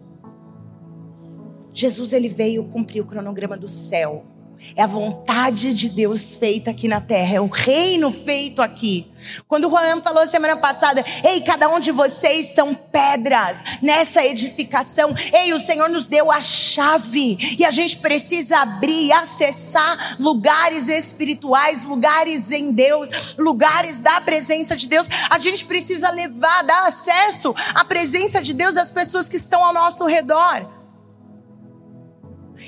Jesus 1.72 2.12
ele 2.12 2.28
veio 2.28 2.64
cumprir 2.64 3.02
o 3.02 3.06
cronograma 3.06 3.56
do 3.56 3.68
céu. 3.68 4.26
É 4.76 4.82
a 4.82 4.86
vontade 4.86 5.74
de 5.74 5.88
Deus 5.88 6.34
feita 6.34 6.70
aqui 6.70 6.86
na 6.86 7.00
terra, 7.00 7.36
é 7.36 7.40
o 7.40 7.46
reino 7.46 8.12
feito 8.12 8.62
aqui. 8.62 9.10
Quando 9.46 9.66
o 9.66 9.70
Juan 9.70 10.00
falou 10.02 10.26
semana 10.26 10.56
passada, 10.56 11.04
ei, 11.24 11.40
cada 11.40 11.68
um 11.68 11.80
de 11.80 11.90
vocês 11.90 12.54
são 12.54 12.74
pedras 12.74 13.58
nessa 13.82 14.24
edificação. 14.24 15.14
Ei, 15.32 15.52
o 15.52 15.60
Senhor 15.60 15.88
nos 15.88 16.06
deu 16.06 16.30
a 16.30 16.40
chave 16.40 17.56
e 17.58 17.64
a 17.64 17.70
gente 17.70 17.98
precisa 17.98 18.58
abrir 18.58 19.06
e 19.06 19.12
acessar 19.12 20.16
lugares 20.18 20.88
espirituais, 20.88 21.84
lugares 21.84 22.50
em 22.50 22.72
Deus, 22.72 23.36
lugares 23.36 23.98
da 23.98 24.20
presença 24.20 24.76
de 24.76 24.86
Deus. 24.86 25.08
A 25.28 25.38
gente 25.38 25.64
precisa 25.64 26.10
levar, 26.10 26.62
dar 26.62 26.86
acesso 26.86 27.54
à 27.74 27.84
presença 27.84 28.40
de 28.40 28.52
Deus 28.54 28.76
às 28.76 28.90
pessoas 28.90 29.28
que 29.28 29.36
estão 29.36 29.64
ao 29.64 29.72
nosso 29.72 30.06
redor. 30.06 30.79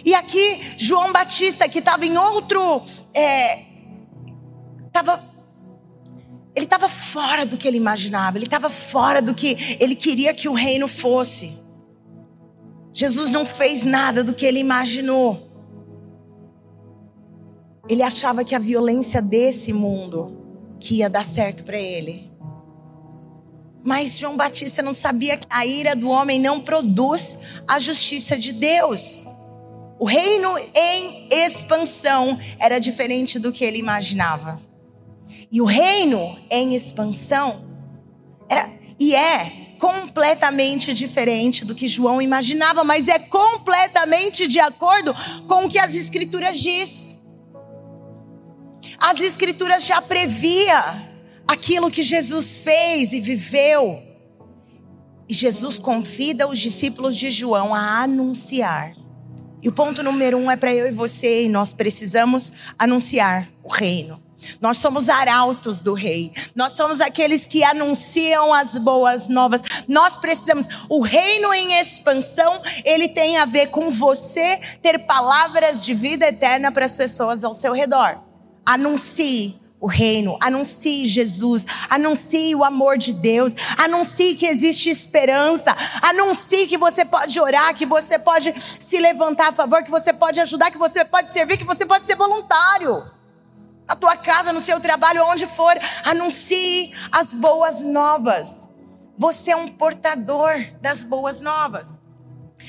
E 0.04 0.14
aqui, 0.14 0.75
João 0.78 1.12
Batista, 1.12 1.68
que 1.68 1.78
estava 1.78 2.04
em 2.04 2.16
outro. 2.16 2.82
É, 3.14 3.64
tava, 4.92 5.23
ele 6.54 6.66
estava 6.66 6.88
fora 6.88 7.47
do 7.47 7.56
que 7.56 7.66
ele 7.66 7.76
imaginava, 7.76 8.37
ele 8.37 8.44
estava 8.44 8.68
fora 8.68 9.23
do 9.23 9.35
que 9.35 9.76
ele 9.80 9.94
queria 9.94 10.35
que 10.35 10.49
o 10.49 10.52
reino 10.52 10.87
fosse. 10.88 11.61
Jesus 12.92 13.30
não 13.30 13.47
fez 13.47 13.85
nada 13.85 14.23
do 14.23 14.35
que 14.35 14.44
ele 14.44 14.59
imaginou. 14.59 15.50
Ele 17.88 18.02
achava 18.02 18.44
que 18.44 18.54
a 18.54 18.59
violência 18.59 19.21
desse 19.23 19.73
mundo 19.73 20.76
que 20.78 20.97
ia 20.97 21.09
dar 21.09 21.25
certo 21.25 21.64
para 21.64 21.78
ele. 21.78 22.30
Mas 23.85 24.18
João 24.18 24.37
Batista 24.37 24.82
não 24.82 24.92
sabia 24.92 25.37
que 25.37 25.47
a 25.50 25.66
ira 25.66 25.97
do 25.97 26.09
homem 26.09 26.38
não 26.38 26.61
produz 26.61 27.38
a 27.66 27.80
justiça 27.80 28.37
de 28.37 28.52
Deus. 28.52 29.26
O 30.02 30.04
reino 30.04 30.59
em 30.59 31.28
expansão 31.30 32.37
era 32.59 32.80
diferente 32.80 33.38
do 33.38 33.52
que 33.52 33.64
ele 33.64 33.78
imaginava. 33.78 34.61
E 35.49 35.61
o 35.61 35.64
reino 35.64 36.37
em 36.50 36.75
expansão 36.75 37.64
era 38.49 38.68
e 38.99 39.14
é 39.14 39.76
completamente 39.78 40.92
diferente 40.92 41.64
do 41.64 41.73
que 41.73 41.87
João 41.87 42.21
imaginava, 42.21 42.82
mas 42.82 43.06
é 43.06 43.16
completamente 43.21 44.49
de 44.49 44.59
acordo 44.59 45.14
com 45.47 45.66
o 45.66 45.68
que 45.68 45.78
as 45.78 45.94
escrituras 45.94 46.61
diz. 46.61 47.16
As 48.99 49.21
escrituras 49.21 49.87
já 49.87 50.02
previa 50.02 51.00
aquilo 51.47 51.92
que 51.92 52.02
Jesus 52.02 52.54
fez 52.54 53.12
e 53.12 53.21
viveu. 53.21 54.02
E 55.28 55.32
Jesus 55.32 55.78
convida 55.78 56.49
os 56.49 56.59
discípulos 56.59 57.14
de 57.14 57.30
João 57.30 57.73
a 57.73 58.02
anunciar 58.02 59.00
e 59.62 59.69
o 59.69 59.73
ponto 59.73 60.02
número 60.02 60.37
um 60.37 60.50
é 60.50 60.57
para 60.57 60.75
eu 60.75 60.88
e 60.88 60.90
você, 60.90 61.45
e 61.45 61.49
nós 61.49 61.73
precisamos 61.73 62.52
anunciar 62.76 63.49
o 63.62 63.69
reino. 63.69 64.21
Nós 64.61 64.78
somos 64.78 65.09
arautos 65.09 65.78
do 65.78 65.95
rei. 65.95 66.33
Nós 66.54 66.73
somos 66.73 67.00
aqueles 67.00 67.47
que 67.47 67.62
anunciam 67.62 68.52
as 68.52 68.76
boas 68.76 69.28
novas. 69.28 69.62
Nós 69.87 70.19
precisamos. 70.19 70.66
O 70.88 71.00
reino 71.00 71.54
em 71.54 71.78
expansão, 71.78 72.61
ele 72.85 73.09
tem 73.09 73.37
a 73.37 73.45
ver 73.45 73.69
com 73.69 73.92
você 73.92 74.59
ter 74.83 74.99
palavras 75.07 75.85
de 75.85 75.95
vida 75.95 76.26
eterna 76.26 76.73
para 76.73 76.85
as 76.85 76.97
pessoas 76.97 77.45
ao 77.45 77.54
seu 77.54 77.73
redor. 77.73 78.21
Anuncie 78.66 79.62
o 79.83 79.89
reino, 79.89 80.39
anuncie 80.41 81.09
Jesus, 81.09 81.67
anuncie 81.91 82.55
o 82.55 82.62
amor 82.62 82.97
de 82.97 83.12
Deus, 83.12 83.53
anuncie 83.77 84.37
que 84.37 84.47
existe 84.47 84.89
esperança, 84.89 85.77
anuncie 86.01 86.69
que 86.69 86.79
você 86.79 87.05
pode 87.05 87.39
orar, 87.41 87.75
que 87.75 87.85
você 87.85 88.17
pode 88.17 88.55
se 88.79 89.01
levantar 89.01 89.49
a 89.49 89.53
favor, 89.53 89.83
que 89.83 89.91
você 89.91 90.12
pode 90.12 90.39
ajudar, 90.39 90.71
que 90.71 90.79
você 90.79 91.05
pode 91.05 91.33
servir, 91.33 91.57
que 91.57 91.65
você 91.65 91.85
pode 91.85 92.07
ser 92.07 92.15
voluntário. 92.15 93.11
Na 93.89 93.97
tua 93.97 94.15
casa, 94.15 94.53
no 94.53 94.61
seu 94.61 94.79
trabalho, 94.79 95.25
onde 95.25 95.49
for, 95.49 95.77
anuncie 96.05 96.95
as 97.11 97.35
boas 97.35 97.83
novas. 97.83 98.69
Você 99.19 99.51
é 99.51 99.57
um 99.57 99.67
portador 99.67 100.65
das 100.81 101.03
boas 101.03 101.41
novas. 101.41 101.99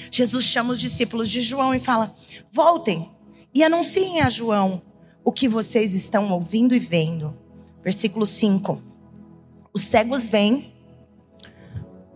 Jesus 0.10 0.46
chama 0.46 0.74
os 0.74 0.80
discípulos 0.80 1.30
de 1.30 1.44
João 1.44 1.76
e 1.76 1.80
fala: 1.80 2.16
voltem 2.52 3.16
e 3.54 3.64
anunciem 3.64 4.22
a 4.22 4.32
João 4.32 4.82
o 5.24 5.32
que 5.32 5.48
vocês 5.48 5.94
estão 5.94 6.32
ouvindo 6.32 6.76
e 6.76 6.80
vendo. 6.80 7.34
Versículo 7.84 8.26
5. 8.26 8.82
Os 9.74 9.84
cegos 9.84 10.26
vêm, 10.26 10.74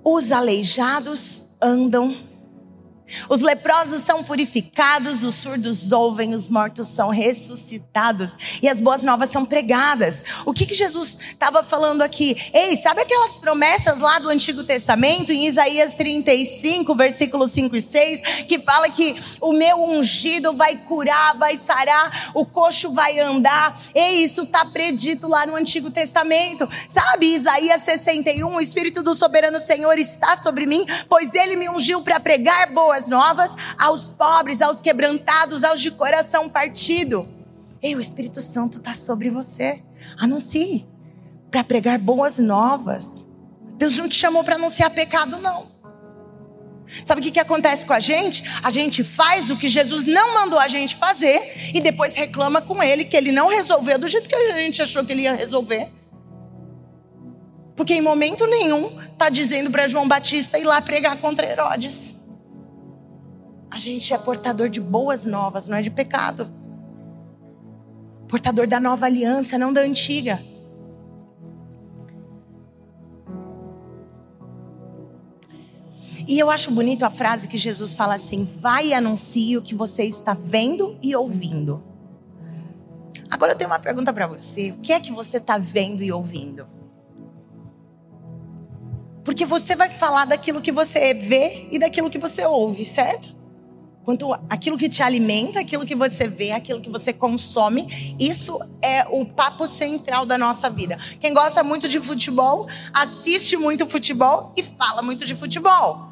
os 0.03 0.31
aleijados 0.31 1.49
andam 1.61 2.15
os 3.29 3.41
leprosos 3.41 4.03
são 4.03 4.23
purificados, 4.23 5.23
os 5.23 5.35
surdos 5.35 5.91
ouvem, 5.91 6.33
os 6.33 6.49
mortos 6.49 6.87
são 6.87 7.09
ressuscitados 7.09 8.37
e 8.61 8.67
as 8.67 8.81
boas 8.81 9.03
novas 9.03 9.29
são 9.29 9.45
pregadas. 9.45 10.23
O 10.45 10.53
que, 10.53 10.65
que 10.65 10.73
Jesus 10.73 11.17
estava 11.21 11.63
falando 11.63 12.01
aqui? 12.01 12.35
Ei, 12.53 12.75
sabe 12.77 13.01
aquelas 13.01 13.37
promessas 13.37 13.99
lá 13.99 14.19
do 14.19 14.29
Antigo 14.29 14.63
Testamento, 14.63 15.31
em 15.31 15.47
Isaías 15.47 15.93
35, 15.93 16.93
versículos 16.95 17.51
5 17.51 17.75
e 17.75 17.81
6, 17.81 18.21
que 18.47 18.59
fala 18.59 18.89
que 18.89 19.15
o 19.41 19.53
meu 19.53 19.83
ungido 19.83 20.53
vai 20.53 20.75
curar, 20.75 21.37
vai 21.37 21.57
sarar, 21.57 22.31
o 22.33 22.45
coxo 22.45 22.93
vai 22.93 23.19
andar. 23.19 23.79
Ei, 23.93 24.23
isso 24.23 24.43
está 24.43 24.65
predito 24.65 25.27
lá 25.27 25.45
no 25.45 25.55
Antigo 25.55 25.89
Testamento. 25.91 26.67
Sabe, 26.87 27.27
Isaías 27.27 27.81
61, 27.83 28.55
o 28.55 28.61
Espírito 28.61 29.01
do 29.01 29.15
Soberano 29.15 29.59
Senhor 29.59 29.97
está 29.97 30.37
sobre 30.37 30.65
mim, 30.65 30.85
pois 31.07 31.33
ele 31.33 31.55
me 31.55 31.69
ungiu 31.69 32.01
para 32.01 32.19
pregar 32.19 32.71
boas 32.71 32.96
boas 32.97 33.07
novas 33.07 33.51
aos 33.77 34.09
pobres, 34.09 34.61
aos 34.61 34.81
quebrantados, 34.81 35.63
aos 35.63 35.79
de 35.79 35.91
coração 35.91 36.49
partido. 36.49 37.27
Ei, 37.81 37.95
o 37.95 37.99
Espírito 37.99 38.41
Santo 38.41 38.79
está 38.79 38.93
sobre 38.93 39.29
você. 39.29 39.83
Anuncie 40.17 40.87
para 41.51 41.63
pregar 41.63 41.99
boas 41.99 42.39
novas. 42.39 43.27
Deus 43.77 43.95
não 43.97 44.09
te 44.09 44.15
chamou 44.15 44.43
para 44.43 44.55
anunciar 44.55 44.89
pecado, 44.89 45.37
não. 45.37 45.77
Sabe 47.03 47.19
o 47.19 47.23
que, 47.23 47.31
que 47.31 47.39
acontece 47.39 47.85
com 47.85 47.93
a 47.93 47.99
gente? 47.99 48.43
A 48.63 48.69
gente 48.69 49.03
faz 49.03 49.49
o 49.49 49.57
que 49.57 49.67
Jesus 49.67 50.05
não 50.05 50.33
mandou 50.33 50.57
a 50.57 50.67
gente 50.67 50.95
fazer 50.95 51.71
e 51.75 51.81
depois 51.81 52.13
reclama 52.13 52.61
com 52.61 52.81
ele 52.81 53.05
que 53.05 53.15
ele 53.15 53.31
não 53.31 53.49
resolveu 53.49 53.99
do 53.99 54.07
jeito 54.07 54.27
que 54.27 54.35
a 54.35 54.53
gente 54.53 54.81
achou 54.81 55.05
que 55.05 55.11
ele 55.11 55.23
ia 55.23 55.35
resolver. 55.35 55.91
Porque 57.75 57.93
em 57.93 58.01
momento 58.01 58.47
nenhum 58.47 58.99
está 59.11 59.29
dizendo 59.29 59.69
para 59.69 59.87
João 59.87 60.07
Batista 60.07 60.57
ir 60.57 60.63
lá 60.63 60.81
pregar 60.81 61.17
contra 61.17 61.45
Herodes. 61.45 62.16
A 63.69 63.79
gente 63.79 64.13
é 64.13 64.17
portador 64.17 64.69
de 64.69 64.79
boas 64.79 65.25
novas, 65.25 65.67
não 65.67 65.77
é 65.77 65.81
de 65.81 65.91
pecado. 65.91 66.51
Portador 68.27 68.67
da 68.67 68.79
nova 68.79 69.05
aliança, 69.05 69.57
não 69.57 69.71
da 69.71 69.81
antiga. 69.81 70.39
E 76.27 76.37
eu 76.37 76.49
acho 76.49 76.71
bonito 76.71 77.03
a 77.03 77.09
frase 77.09 77.47
que 77.47 77.57
Jesus 77.57 77.93
fala 77.93 78.15
assim: 78.15 78.43
vai 78.59 78.87
e 78.87 78.93
anuncie 78.93 79.57
o 79.57 79.61
que 79.61 79.73
você 79.73 80.03
está 80.03 80.33
vendo 80.33 80.97
e 81.01 81.15
ouvindo. 81.15 81.81
Agora 83.29 83.53
eu 83.53 83.57
tenho 83.57 83.69
uma 83.69 83.79
pergunta 83.79 84.11
para 84.11 84.27
você: 84.27 84.71
o 84.71 84.77
que 84.79 84.91
é 84.91 84.99
que 84.99 85.11
você 85.11 85.37
está 85.37 85.57
vendo 85.57 86.03
e 86.03 86.11
ouvindo? 86.11 86.67
Porque 89.23 89.45
você 89.45 89.75
vai 89.75 89.89
falar 89.89 90.25
daquilo 90.25 90.61
que 90.61 90.71
você 90.71 91.13
vê 91.13 91.67
e 91.71 91.79
daquilo 91.79 92.09
que 92.09 92.19
você 92.19 92.45
ouve, 92.45 92.83
certo? 92.83 93.36
Quanto 94.07 94.33
aquilo 94.49 94.77
que 94.77 94.87
te 94.87 95.03
alimenta, 95.03 95.59
aquilo 95.59 95.85
que 95.85 95.93
você 95.93 96.29
vê, 96.29 96.53
aquilo 96.53 96.79
que 96.79 96.89
você 96.89 97.11
consome, 97.11 98.15
isso 98.17 98.57
é 98.81 99.05
o 99.05 99.25
papo 99.25 99.67
central 99.67 100.25
da 100.25 100.37
nossa 100.37 100.69
vida. 100.69 100.97
Quem 101.19 101.33
gosta 101.33 101.61
muito 101.61 101.89
de 101.89 101.99
futebol, 101.99 102.69
assiste 102.93 103.57
muito 103.57 103.85
futebol 103.85 104.53
e 104.55 104.63
fala 104.63 105.01
muito 105.01 105.25
de 105.25 105.35
futebol. 105.35 106.07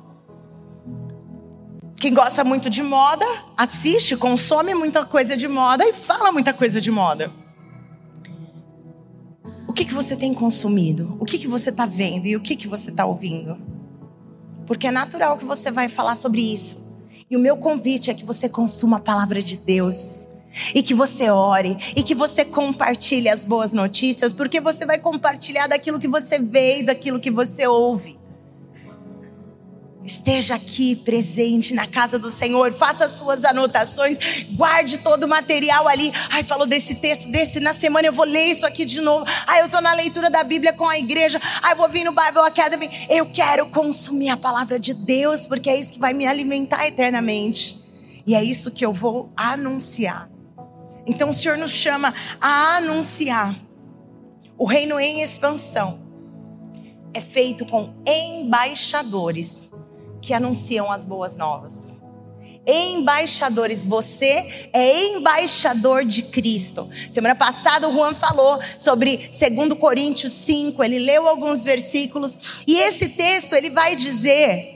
Quem 1.96 2.14
gosta 2.14 2.44
muito 2.44 2.70
de 2.70 2.84
moda, 2.84 3.26
assiste, 3.56 4.18
consome 4.18 4.76
muita 4.76 5.06
coisa 5.06 5.38
de 5.38 5.48
moda 5.48 5.88
e 5.88 5.94
fala 5.94 6.34
muita 6.34 6.54
coisa 6.54 6.82
de 6.82 6.92
moda. 6.92 7.32
O 9.70 9.72
que, 9.72 9.86
que 9.86 9.94
você 9.94 10.18
tem 10.18 10.34
consumido? 10.34 11.16
O 11.18 11.24
que, 11.24 11.38
que 11.38 11.48
você 11.48 11.70
está 11.70 11.86
vendo 11.86 12.26
e 12.26 12.36
o 12.36 12.42
que, 12.42 12.58
que 12.58 12.68
você 12.68 12.90
está 12.90 13.06
ouvindo? 13.06 13.58
Porque 14.68 14.88
é 14.88 14.92
natural 14.92 15.38
que 15.38 15.46
você 15.46 15.72
vai 15.72 15.88
falar 15.88 16.16
sobre 16.16 16.42
isso. 16.42 16.85
E 17.30 17.36
o 17.36 17.40
meu 17.40 17.58
convite 17.58 18.12
é 18.12 18.14
que 18.14 18.24
você 18.24 18.48
consuma 18.48 18.98
a 18.98 19.00
palavra 19.00 19.42
de 19.42 19.58
Deus. 19.58 20.28
E 20.74 20.84
que 20.84 20.94
você 20.94 21.30
ore, 21.30 21.76
e 21.98 22.04
que 22.04 22.16
você 22.16 22.46
compartilhe 22.46 23.28
as 23.28 23.44
boas 23.44 23.74
notícias, 23.74 24.32
porque 24.32 24.62
você 24.62 24.86
vai 24.86 24.98
compartilhar 24.98 25.68
daquilo 25.68 26.00
que 26.00 26.08
você 26.08 26.40
vê 26.40 26.80
e 26.80 26.84
daquilo 26.84 27.20
que 27.20 27.30
você 27.30 27.68
ouve. 27.68 28.18
Esteja 30.06 30.54
aqui 30.54 30.96
presente 30.96 31.74
na 31.74 31.88
casa 31.88 32.20
do 32.20 32.30
Senhor, 32.30 32.72
faça 32.74 33.10
suas 33.10 33.44
anotações, 33.44 34.20
guarde 34.52 35.00
todo 35.00 35.24
o 35.24 35.28
material 35.28 35.88
ali. 35.88 36.12
Ai, 36.30 36.44
falou 36.44 36.68
desse 36.68 36.94
texto, 36.94 37.32
desse, 37.32 37.60
na 37.60 37.74
semana 37.74 38.08
eu 38.08 38.14
vou 38.14 38.24
ler 38.24 38.46
isso 38.46 38.68
aqui 38.68 38.86
de 38.86 39.02
novo. 39.02 39.26
Ai, 39.48 39.62
eu 39.62 39.66
estou 39.66 39.82
na 39.82 39.94
leitura 39.94 40.30
da 40.30 40.44
Bíblia 40.44 40.74
com 40.74 40.88
a 40.88 41.00
igreja. 41.00 41.42
Ai, 41.64 41.74
vou 41.74 41.90
vir 41.90 42.04
no 42.04 42.12
Bible 42.12 42.42
Academy. 42.46 42.88
Eu 43.10 43.26
quero 43.26 43.66
consumir 43.72 44.30
a 44.30 44.38
palavra 44.38 44.78
de 44.78 44.94
Deus, 44.94 45.48
porque 45.48 45.72
é 45.72 45.80
isso 45.80 45.94
que 45.94 46.00
vai 46.00 46.14
me 46.14 46.28
alimentar 46.28 46.88
eternamente. 46.88 47.84
E 48.28 48.36
é 48.36 48.44
isso 48.44 48.70
que 48.70 48.86
eu 48.86 48.94
vou 48.94 49.34
anunciar. 49.36 50.30
Então 51.08 51.32
o 51.32 51.34
Senhor 51.34 51.58
nos 51.58 51.72
chama 51.72 52.14
a 52.40 52.78
anunciar 52.78 53.56
o 54.56 54.66
reino 54.66 55.00
em 55.00 55.24
expansão. 55.24 56.00
É 57.12 57.22
feito 57.22 57.66
com 57.66 57.92
embaixadores 58.06 59.72
que 60.26 60.34
anunciam 60.34 60.92
as 60.92 61.06
boas 61.06 61.38
novas. 61.38 62.02
Embaixadores, 62.68 63.86
você 63.86 64.70
é 64.74 65.06
embaixador 65.10 66.04
de 66.04 66.24
Cristo. 66.24 66.90
Semana 67.12 67.36
passada 67.36 67.88
o 67.88 67.94
Juan 67.94 68.16
falou 68.16 68.60
sobre 68.76 69.18
2 69.18 69.78
Coríntios 69.80 70.34
5, 70.34 70.84
ele 70.84 70.98
leu 70.98 71.28
alguns 71.28 71.64
versículos, 71.64 72.64
e 72.66 72.76
esse 72.80 73.10
texto 73.10 73.54
ele 73.54 73.70
vai 73.70 73.96
dizer 73.96 74.75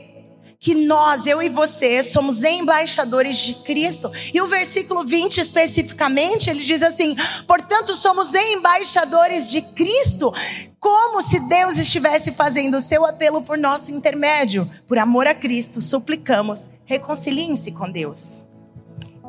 que 0.60 0.76
nós, 0.76 1.26
eu 1.26 1.42
e 1.42 1.48
você, 1.48 2.04
somos 2.04 2.44
embaixadores 2.44 3.38
de 3.38 3.54
Cristo. 3.64 4.12
E 4.34 4.42
o 4.42 4.48
versículo 4.48 5.06
20 5.06 5.38
especificamente, 5.38 6.50
ele 6.50 6.64
diz 6.64 6.84
assim: 6.84 7.16
portanto, 7.48 7.96
somos 7.96 8.34
embaixadores 8.34 9.48
de 9.48 9.62
Cristo, 9.62 10.34
como 10.78 11.22
se 11.22 11.40
Deus 11.48 11.78
estivesse 11.78 12.34
fazendo 12.34 12.78
o 12.78 12.82
seu 12.82 13.06
apelo 13.06 13.42
por 13.44 13.58
nosso 13.58 13.92
intermédio. 13.92 14.70
Por 14.86 14.98
amor 14.98 15.28
a 15.28 15.34
Cristo, 15.34 15.82
suplicamos, 15.82 16.68
reconciliem-se 16.84 17.72
com 17.72 17.90
Deus. 17.90 18.46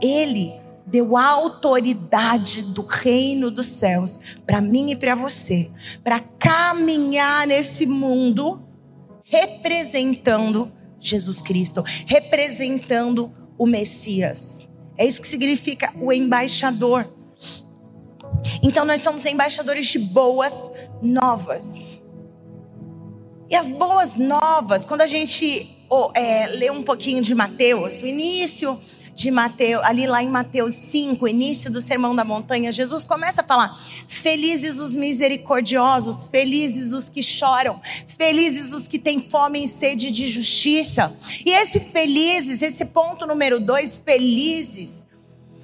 Ele 0.02 0.52
deu 0.84 1.16
a 1.16 1.26
autoridade 1.26 2.62
do 2.74 2.82
reino 2.84 3.52
dos 3.52 3.66
céus 3.66 4.18
para 4.44 4.60
mim 4.60 4.90
e 4.90 4.96
para 4.96 5.14
você, 5.14 5.70
para 6.02 6.18
caminhar 6.18 7.46
nesse 7.46 7.86
mundo 7.86 8.60
representando 9.22 10.72
Jesus 11.00 11.40
Cristo, 11.40 11.82
representando 12.06 13.32
o 13.58 13.66
Messias. 13.66 14.68
É 14.96 15.06
isso 15.06 15.20
que 15.20 15.26
significa 15.26 15.92
o 16.00 16.12
embaixador. 16.12 17.06
Então 18.62 18.84
nós 18.84 19.02
somos 19.02 19.24
embaixadores 19.24 19.86
de 19.86 19.98
boas 19.98 20.70
novas. 21.02 22.00
E 23.48 23.56
as 23.56 23.72
boas 23.72 24.16
novas, 24.16 24.84
quando 24.84 25.00
a 25.00 25.06
gente 25.06 25.76
oh, 25.88 26.10
é, 26.14 26.46
lê 26.46 26.70
um 26.70 26.82
pouquinho 26.82 27.20
de 27.20 27.34
Mateus, 27.34 28.00
o 28.00 28.06
início 28.06 28.78
de 29.14 29.30
Mateus, 29.30 29.84
ali 29.84 30.06
lá 30.06 30.22
em 30.22 30.28
Mateus 30.28 30.74
5, 30.74 31.28
início 31.28 31.70
do 31.70 31.80
Sermão 31.80 32.14
da 32.14 32.24
Montanha, 32.24 32.72
Jesus 32.72 33.04
começa 33.04 33.42
a 33.42 33.44
falar: 33.44 33.78
Felizes 34.06 34.78
os 34.78 34.94
misericordiosos, 34.96 36.26
felizes 36.26 36.92
os 36.92 37.08
que 37.08 37.22
choram, 37.22 37.80
felizes 38.18 38.72
os 38.72 38.88
que 38.88 38.98
têm 38.98 39.20
fome 39.20 39.64
e 39.64 39.68
sede 39.68 40.10
de 40.10 40.28
justiça. 40.28 41.14
E 41.44 41.50
esse 41.50 41.80
felizes, 41.80 42.62
esse 42.62 42.84
ponto 42.86 43.26
número 43.26 43.60
dois, 43.60 43.96
felizes, 43.96 45.06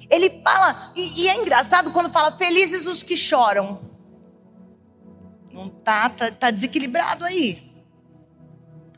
ele 0.09 0.41
fala, 0.43 0.91
e, 0.95 1.23
e 1.23 1.27
é 1.27 1.35
engraçado 1.35 1.91
quando 1.91 2.09
fala 2.09 2.31
felizes 2.37 2.85
os 2.85 3.03
que 3.03 3.15
choram. 3.15 3.81
Não 5.51 5.69
tá, 5.69 6.09
tá, 6.09 6.31
tá 6.31 6.51
desequilibrado 6.51 7.25
aí. 7.25 7.71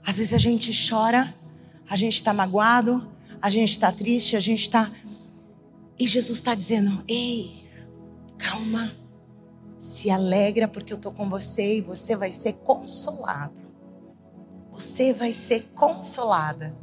Às 0.06 0.18
vezes 0.18 0.34
a 0.34 0.38
gente 0.38 0.72
chora, 0.90 1.34
a 1.90 1.96
gente 1.96 2.16
está 2.16 2.34
magoado, 2.34 3.10
a 3.42 3.50
gente 3.50 3.72
está 3.72 3.92
triste, 3.92 4.36
a 4.36 4.40
gente 4.40 4.62
está. 4.64 4.92
E 5.98 6.08
Jesus 6.08 6.40
está 6.40 6.56
dizendo: 6.56 7.04
ei, 7.08 7.64
calma, 8.38 8.96
se 9.78 10.10
alegra 10.10 10.68
porque 10.68 10.94
eu 10.94 10.98
estou 10.98 11.12
com 11.12 11.30
você 11.30 11.78
e 11.78 11.82
você 11.82 12.16
vai 12.16 12.32
ser 12.32 12.54
consolado. 12.54 13.62
Você 14.72 15.14
vai 15.14 15.34
ser 15.34 15.72
consolada. 15.76 16.76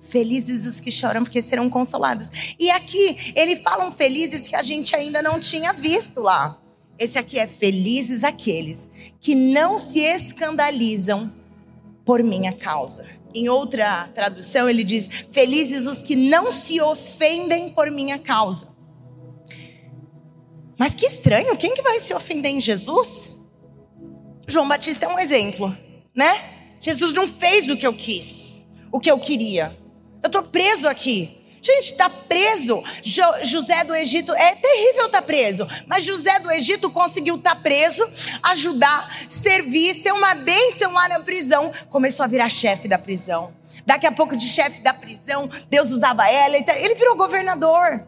Felizes 0.00 0.66
os 0.66 0.80
que 0.80 0.90
choram, 0.90 1.24
porque 1.24 1.40
serão 1.40 1.68
consolados. 1.70 2.28
E 2.58 2.70
aqui, 2.70 3.32
ele 3.34 3.56
fala 3.56 3.86
um 3.86 3.92
felizes 3.92 4.46
que 4.46 4.54
a 4.54 4.62
gente 4.62 4.94
ainda 4.94 5.22
não 5.22 5.40
tinha 5.40 5.72
visto 5.72 6.20
lá. 6.20 6.60
Esse 6.98 7.18
aqui 7.18 7.38
é 7.38 7.46
felizes 7.46 8.22
aqueles 8.22 8.88
que 9.18 9.34
não 9.34 9.78
se 9.78 10.00
escandalizam 10.00 11.32
por 12.04 12.22
minha 12.22 12.52
causa. 12.52 13.08
Em 13.34 13.48
outra 13.48 14.08
tradução, 14.14 14.68
ele 14.68 14.84
diz: 14.84 15.08
Felizes 15.32 15.86
os 15.86 16.00
que 16.00 16.14
não 16.14 16.52
se 16.52 16.80
ofendem 16.80 17.70
por 17.70 17.90
minha 17.90 18.18
causa. 18.18 18.68
Mas 20.78 20.94
que 20.94 21.06
estranho, 21.06 21.56
quem 21.56 21.74
que 21.74 21.82
vai 21.82 22.00
se 22.00 22.14
ofender 22.14 22.52
em 22.52 22.60
Jesus? 22.60 23.30
João 24.46 24.68
Batista 24.68 25.06
é 25.06 25.08
um 25.08 25.18
exemplo, 25.18 25.74
né? 26.14 26.40
Jesus 26.80 27.14
não 27.14 27.26
fez 27.26 27.68
o 27.68 27.76
que 27.76 27.86
eu 27.86 27.94
quis, 27.94 28.66
o 28.92 29.00
que 29.00 29.10
eu 29.10 29.18
queria. 29.18 29.76
Eu 30.22 30.26
estou 30.26 30.42
preso 30.42 30.86
aqui. 30.86 31.43
Gente, 31.64 31.92
está 31.92 32.10
preso. 32.10 32.84
Jo, 33.02 33.22
José 33.42 33.84
do 33.84 33.94
Egito, 33.94 34.34
é 34.34 34.54
terrível 34.54 35.06
estar 35.06 35.22
tá 35.22 35.22
preso, 35.22 35.66
mas 35.86 36.04
José 36.04 36.38
do 36.40 36.50
Egito 36.50 36.90
conseguiu 36.90 37.36
estar 37.36 37.54
tá 37.54 37.60
preso, 37.62 38.06
ajudar, 38.42 39.10
servir, 39.26 39.94
ser 39.94 40.12
uma 40.12 40.34
bênção 40.34 40.92
lá 40.92 41.08
na 41.08 41.20
prisão. 41.20 41.72
Começou 41.88 42.22
a 42.22 42.26
virar 42.26 42.50
chefe 42.50 42.86
da 42.86 42.98
prisão. 42.98 43.54
Daqui 43.86 44.06
a 44.06 44.12
pouco, 44.12 44.36
de 44.36 44.46
chefe 44.46 44.82
da 44.82 44.92
prisão, 44.92 45.48
Deus 45.70 45.90
usava 45.90 46.28
ela. 46.28 46.54
Ele 46.54 46.94
virou 46.96 47.16
governador. 47.16 48.04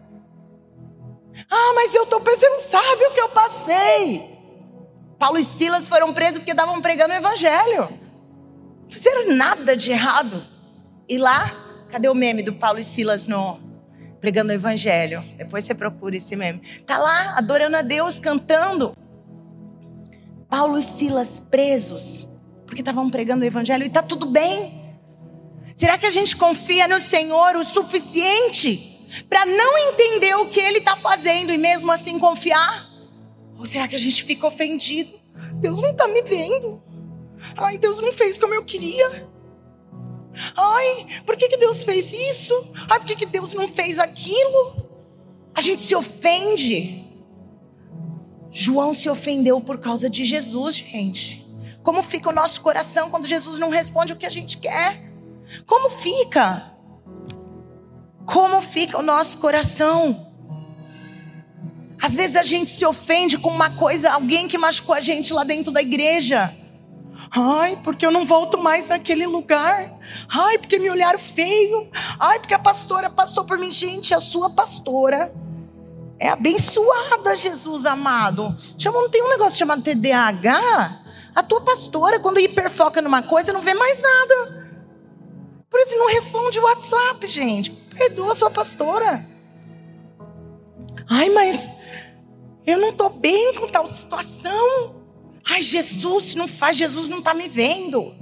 Ah, 1.51 1.73
mas 1.75 1.95
eu 1.95 2.03
estou 2.03 2.21
preso, 2.21 2.40
você 2.40 2.49
não 2.51 2.61
sabe 2.61 3.05
o 3.07 3.12
que 3.12 3.21
eu 3.21 3.29
passei. 3.31 4.37
Paulo 5.19 5.38
e 5.38 5.45
Silas 5.45 5.88
foram 5.88 6.12
presos 6.12 6.38
porque 6.38 6.51
estavam 6.51 6.83
pregando 6.83 7.14
o 7.14 7.16
evangelho. 7.16 7.88
Não 8.83 8.90
fizeram 8.90 9.35
nada 9.35 9.75
de 9.75 9.92
errado. 9.92 10.47
E 11.09 11.16
lá 11.16 11.65
Cadê 11.90 12.09
o 12.09 12.14
meme 12.14 12.42
do 12.42 12.53
Paulo 12.53 12.79
e 12.79 12.85
Silas 12.85 13.27
no 13.27 13.61
pregando 14.20 14.51
o 14.51 14.55
evangelho? 14.55 15.25
Depois 15.37 15.64
você 15.64 15.75
procura 15.75 16.16
esse 16.16 16.35
meme. 16.37 16.61
Tá 16.87 16.99
lá 16.99 17.38
adorando 17.38 17.77
a 17.77 17.83
Deus, 17.83 18.18
cantando. 18.18 18.96
Paulo 20.49 20.79
e 20.79 20.83
Silas 20.83 21.40
presos 21.40 22.27
porque 22.66 22.83
estavam 22.83 23.09
pregando 23.09 23.44
o 23.44 23.46
evangelho 23.46 23.85
e 23.85 23.88
tá 23.88 24.03
tudo 24.03 24.27
bem. 24.27 24.85
Será 25.75 25.96
que 25.96 26.07
a 26.07 26.11
gente 26.11 26.37
confia 26.37 26.88
no 26.88 27.01
Senhor 27.01 27.55
o 27.57 27.64
suficiente 27.64 29.25
para 29.29 29.46
não 29.46 29.79
entender 29.79 30.35
o 30.35 30.46
que 30.46 30.61
ele 30.61 30.79
está 30.79 30.96
fazendo 30.96 31.53
e 31.53 31.59
mesmo 31.59 31.92
assim 31.92 32.18
confiar? 32.18 32.90
Ou 33.57 33.64
será 33.64 33.87
que 33.87 33.94
a 33.94 33.99
gente 33.99 34.25
fica 34.25 34.46
ofendido? 34.46 35.11
Deus 35.55 35.81
não 35.81 35.90
está 35.90 36.09
me 36.09 36.22
vendo. 36.22 36.83
Ai, 37.57 37.79
Deus 37.79 38.01
não 38.01 38.12
fez 38.12 38.37
como 38.37 38.53
eu 38.53 38.64
queria. 38.64 39.29
Ai, 40.57 41.07
por 41.25 41.37
que, 41.37 41.49
que 41.49 41.57
Deus 41.57 41.83
fez 41.83 42.12
isso? 42.12 42.72
Ai, 42.88 42.99
por 42.99 43.07
que, 43.07 43.16
que 43.16 43.27
Deus 43.27 43.53
não 43.53 43.68
fez 43.68 43.99
aquilo? 43.99 44.90
A 45.55 45.61
gente 45.61 45.83
se 45.83 45.94
ofende. 45.94 47.05
João 48.51 48.94
se 48.94 49.09
ofendeu 49.09 49.61
por 49.61 49.79
causa 49.79 50.09
de 50.09 50.25
Jesus, 50.25 50.77
gente. 50.77 51.46
Como 51.83 52.03
fica 52.03 52.31
o 52.31 52.33
nosso 52.33 52.61
coração 52.61 53.11
quando 53.11 53.27
Jesus 53.27 53.59
não 53.59 53.70
responde 53.70 54.12
o 54.12 54.16
que 54.16 54.27
a 54.27 54.31
gente 54.31 54.59
quer? 54.59 55.12
Como 55.66 55.90
fica? 55.90 56.72
Como 58.27 58.61
fica 58.61 58.99
o 58.99 59.03
nosso 59.03 59.38
coração? 59.38 60.33
Às 62.03 62.14
vezes 62.14 62.37
a 62.37 62.42
gente 62.42 62.70
se 62.70 62.85
ofende 62.85 63.38
com 63.38 63.49
uma 63.49 63.70
coisa, 63.70 64.11
alguém 64.11 64.49
que 64.49 64.59
machucou 64.59 64.94
a 64.94 65.01
gente 65.01 65.33
lá 65.33 65.44
dentro 65.44 65.72
da 65.72 65.81
igreja. 65.81 66.53
Ai, 67.38 67.79
porque 67.85 68.07
eu 68.07 68.11
não 68.11 68.25
volto 68.25 68.57
mais 68.57 68.88
naquele 68.88 69.27
lugar. 69.27 69.92
Ai, 70.27 70.57
porque 70.57 70.79
me 70.79 70.88
olharam 70.88 71.18
feio. 71.18 71.90
Ai, 72.18 72.38
porque 72.38 72.55
a 72.55 72.59
pastora 72.59 73.11
passou 73.11 73.44
por 73.44 73.59
mim. 73.59 73.70
Gente, 73.70 74.14
a 74.14 74.20
sua 74.20 74.49
pastora 74.49 75.35
é 76.18 76.31
abençoada, 76.31 77.37
Jesus 77.37 77.85
amado. 77.85 78.57
Chama, 78.79 79.03
não 79.03 79.11
tem 79.11 79.22
um 79.22 79.29
negócio 79.29 79.59
chamado 79.59 79.83
TDAH? 79.83 81.03
A 81.35 81.42
tua 81.42 81.61
pastora, 81.61 82.18
quando 82.18 82.40
hiperfoca 82.40 83.03
numa 83.03 83.20
coisa, 83.20 83.53
não 83.53 83.61
vê 83.61 83.75
mais 83.75 84.01
nada. 84.01 84.70
Por 85.68 85.79
isso 85.81 85.94
não 85.94 86.09
responde 86.09 86.59
o 86.59 86.62
WhatsApp, 86.62 87.27
gente. 87.27 87.70
Perdoa 87.70 88.33
a 88.33 88.35
sua 88.35 88.51
pastora. 88.51 89.29
Ai, 91.07 91.29
mas 91.29 91.75
eu 92.66 92.79
não 92.79 92.88
estou 92.88 93.11
bem 93.11 93.55
com 93.57 93.68
tal 93.68 93.87
situação. 93.94 94.96
Ai, 95.49 95.63
Jesus 95.63 96.35
não 96.35 96.49
faz, 96.49 96.77
Jesus 96.77 97.09
não 97.09 97.19
está 97.19 97.33
me 97.33 97.49
vendo. 97.49 98.15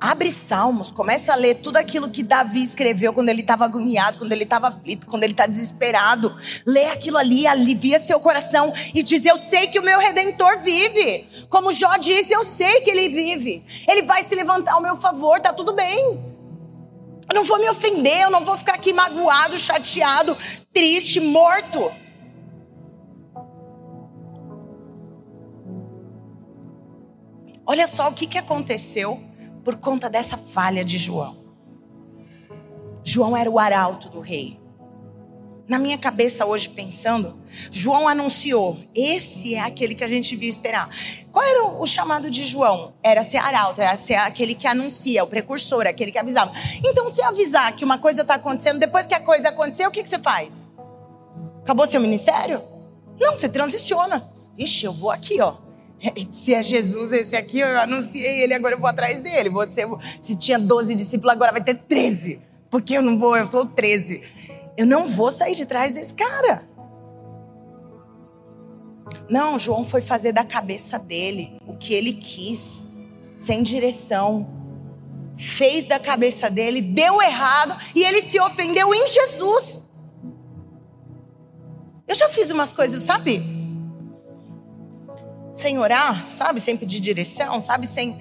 Abre 0.00 0.32
Salmos, 0.32 0.90
começa 0.90 1.32
a 1.32 1.36
ler 1.36 1.56
tudo 1.56 1.76
aquilo 1.76 2.10
que 2.10 2.24
Davi 2.24 2.60
escreveu 2.60 3.12
quando 3.12 3.28
ele 3.28 3.40
estava 3.40 3.64
agoniado, 3.64 4.18
quando 4.18 4.32
ele 4.32 4.42
estava 4.42 4.66
aflito, 4.66 5.06
quando 5.06 5.22
ele 5.22 5.32
está 5.32 5.46
desesperado. 5.46 6.36
Lê 6.66 6.86
aquilo 6.86 7.16
ali, 7.18 7.46
alivia 7.46 8.00
seu 8.00 8.18
coração 8.18 8.72
e 8.92 9.00
diz: 9.02 9.24
Eu 9.24 9.36
sei 9.36 9.68
que 9.68 9.78
o 9.78 9.82
meu 9.82 10.00
redentor 10.00 10.58
vive. 10.58 11.28
Como 11.48 11.72
Jó 11.72 11.96
disse, 11.98 12.32
eu 12.32 12.42
sei 12.42 12.80
que 12.80 12.90
ele 12.90 13.08
vive. 13.10 13.64
Ele 13.88 14.02
vai 14.02 14.24
se 14.24 14.34
levantar 14.34 14.72
ao 14.72 14.82
meu 14.82 14.96
favor, 14.96 15.38
tá 15.40 15.52
tudo 15.52 15.72
bem. 15.72 16.32
Eu 17.28 17.34
não 17.34 17.44
vou 17.44 17.58
me 17.60 17.68
ofender, 17.70 18.22
eu 18.22 18.30
não 18.30 18.44
vou 18.44 18.56
ficar 18.56 18.74
aqui 18.74 18.92
magoado, 18.92 19.56
chateado, 19.56 20.36
triste, 20.72 21.20
morto. 21.20 21.92
Olha 27.72 27.86
só 27.86 28.06
o 28.10 28.12
que, 28.12 28.26
que 28.26 28.36
aconteceu 28.36 29.18
por 29.64 29.76
conta 29.76 30.10
dessa 30.10 30.36
falha 30.36 30.84
de 30.84 30.98
João. 30.98 31.38
João 33.02 33.34
era 33.34 33.50
o 33.50 33.58
arauto 33.58 34.10
do 34.10 34.20
rei. 34.20 34.60
Na 35.66 35.78
minha 35.78 35.96
cabeça 35.96 36.44
hoje 36.44 36.68
pensando, 36.68 37.42
João 37.70 38.06
anunciou: 38.06 38.78
esse 38.94 39.54
é 39.54 39.60
aquele 39.60 39.94
que 39.94 40.04
a 40.04 40.08
gente 40.08 40.28
devia 40.28 40.50
esperar. 40.50 40.86
Qual 41.30 41.42
era 41.42 41.64
o 41.64 41.86
chamado 41.86 42.30
de 42.30 42.44
João? 42.44 42.92
Era 43.02 43.22
ser 43.22 43.38
arauto, 43.38 43.80
era 43.80 43.96
ser 43.96 44.16
aquele 44.16 44.54
que 44.54 44.66
anuncia, 44.66 45.24
o 45.24 45.26
precursor, 45.26 45.86
aquele 45.86 46.12
que 46.12 46.18
avisava. 46.18 46.52
Então, 46.84 47.08
se 47.08 47.22
avisar 47.22 47.74
que 47.74 47.86
uma 47.86 47.96
coisa 47.96 48.20
está 48.20 48.34
acontecendo, 48.34 48.80
depois 48.80 49.06
que 49.06 49.14
a 49.14 49.20
coisa 49.20 49.48
aconteceu, 49.48 49.88
o 49.88 49.90
que, 49.90 50.02
que 50.02 50.10
você 50.10 50.18
faz? 50.18 50.68
Acabou 51.62 51.86
seu 51.86 52.02
ministério? 52.02 52.62
Não, 53.18 53.34
você 53.34 53.48
transiciona. 53.48 54.30
Ixi, 54.58 54.84
eu 54.84 54.92
vou 54.92 55.10
aqui, 55.10 55.40
ó. 55.40 55.71
Se 56.30 56.52
é 56.52 56.62
Jesus 56.62 57.12
esse 57.12 57.36
aqui, 57.36 57.60
eu 57.60 57.80
anunciei 57.80 58.42
ele, 58.42 58.54
agora 58.54 58.74
eu 58.74 58.80
vou 58.80 58.88
atrás 58.88 59.22
dele. 59.22 59.50
Ser, 59.70 59.86
se 60.20 60.36
tinha 60.36 60.58
12 60.58 60.94
discípulos, 60.94 61.32
agora 61.32 61.52
vai 61.52 61.62
ter 61.62 61.74
13. 61.74 62.40
Porque 62.70 62.94
eu 62.94 63.02
não 63.02 63.18
vou, 63.18 63.36
eu 63.36 63.46
sou 63.46 63.66
13. 63.66 64.22
Eu 64.76 64.86
não 64.86 65.06
vou 65.06 65.30
sair 65.30 65.54
de 65.54 65.64
trás 65.64 65.92
desse 65.92 66.14
cara. 66.14 66.66
Não, 69.28 69.58
João 69.58 69.84
foi 69.84 70.00
fazer 70.00 70.32
da 70.32 70.44
cabeça 70.44 70.98
dele 70.98 71.58
o 71.66 71.76
que 71.76 71.94
ele 71.94 72.14
quis, 72.14 72.86
sem 73.36 73.62
direção. 73.62 74.50
Fez 75.36 75.84
da 75.84 75.98
cabeça 75.98 76.50
dele, 76.50 76.80
deu 76.80 77.22
errado 77.22 77.76
e 77.94 78.04
ele 78.04 78.22
se 78.22 78.40
ofendeu 78.40 78.92
em 78.94 79.06
Jesus. 79.06 79.84
Eu 82.06 82.14
já 82.14 82.28
fiz 82.28 82.50
umas 82.50 82.72
coisas, 82.72 83.02
sabe? 83.02 83.61
Sem 85.52 85.78
orar, 85.78 86.26
sabe? 86.26 86.60
Sem 86.60 86.76
pedir 86.76 87.00
direção, 87.00 87.60
sabe? 87.60 87.86
Sem. 87.86 88.20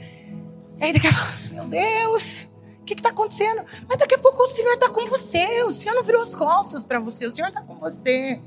Aí 0.79 0.93
daqui 0.93 1.07
a 1.07 1.13
pouco, 1.13 1.53
meu 1.53 1.65
Deus, 1.65 2.47
o 2.81 2.85
que 2.85 2.93
está 2.93 3.09
acontecendo? 3.09 3.63
Mas 3.87 3.97
daqui 3.97 4.15
a 4.15 4.17
pouco 4.17 4.43
o 4.43 4.49
Senhor 4.49 4.73
está 4.73 4.89
com 4.89 5.05
você, 5.07 5.63
o 5.63 5.71
Senhor 5.71 5.95
não 5.95 6.03
virou 6.03 6.21
as 6.21 6.35
costas 6.35 6.83
para 6.83 6.99
você, 6.99 7.25
o 7.25 7.31
Senhor 7.33 7.47
está 7.47 7.61
com 7.61 7.75
você. 7.75 8.39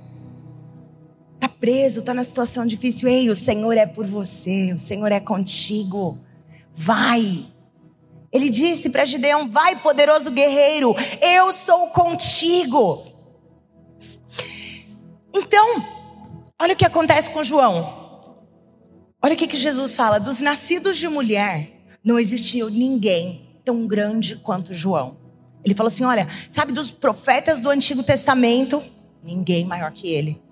Está 1.35 1.49
preso, 1.49 2.01
está 2.01 2.12
na 2.12 2.25
situação 2.25 2.66
difícil. 2.66 3.09
Ei, 3.09 3.31
o 3.31 3.35
Senhor 3.35 3.77
é 3.77 3.87
por 3.87 4.07
você, 4.07 4.73
o 4.73 4.79
Senhor 4.79 5.11
é 5.11 5.20
contigo. 5.20 6.18
Vai. 6.75 7.47
Ele 8.33 8.51
disse 8.51 8.90
para 8.90 9.05
Gideão: 9.05 9.51
Vai, 9.51 9.77
poderoso 9.77 10.31
guerreiro, 10.31 10.94
eu 11.23 11.53
sou 11.53 11.88
contigo. 11.88 13.07
Então, 15.33 15.85
olha 16.61 16.75
o 16.75 16.77
que 16.77 16.85
acontece 16.85 17.31
com 17.31 17.42
João. 17.42 18.04
Olha 19.25 19.33
o 19.33 19.39
que, 19.39 19.47
que 19.47 19.57
Jesus 19.57 19.95
fala: 19.95 20.21
dos 20.21 20.43
nascidos 20.43 20.99
de 20.99 21.09
mulher, 21.09 21.71
não 22.05 22.19
existiu 22.19 22.69
ninguém 22.69 23.41
tão 23.65 23.87
grande 23.87 24.37
quanto 24.37 24.75
João. 24.75 25.17
Ele 25.65 25.75
falou 25.75 25.87
assim: 25.87 26.05
olha, 26.05 26.29
sabe 26.51 26.75
dos 26.75 26.91
profetas 26.91 27.59
do 27.59 27.71
Antigo 27.71 28.03
Testamento? 28.03 28.83
Ninguém 29.23 29.65
maior 29.65 29.93
que 29.93 30.13
ele. 30.13 30.43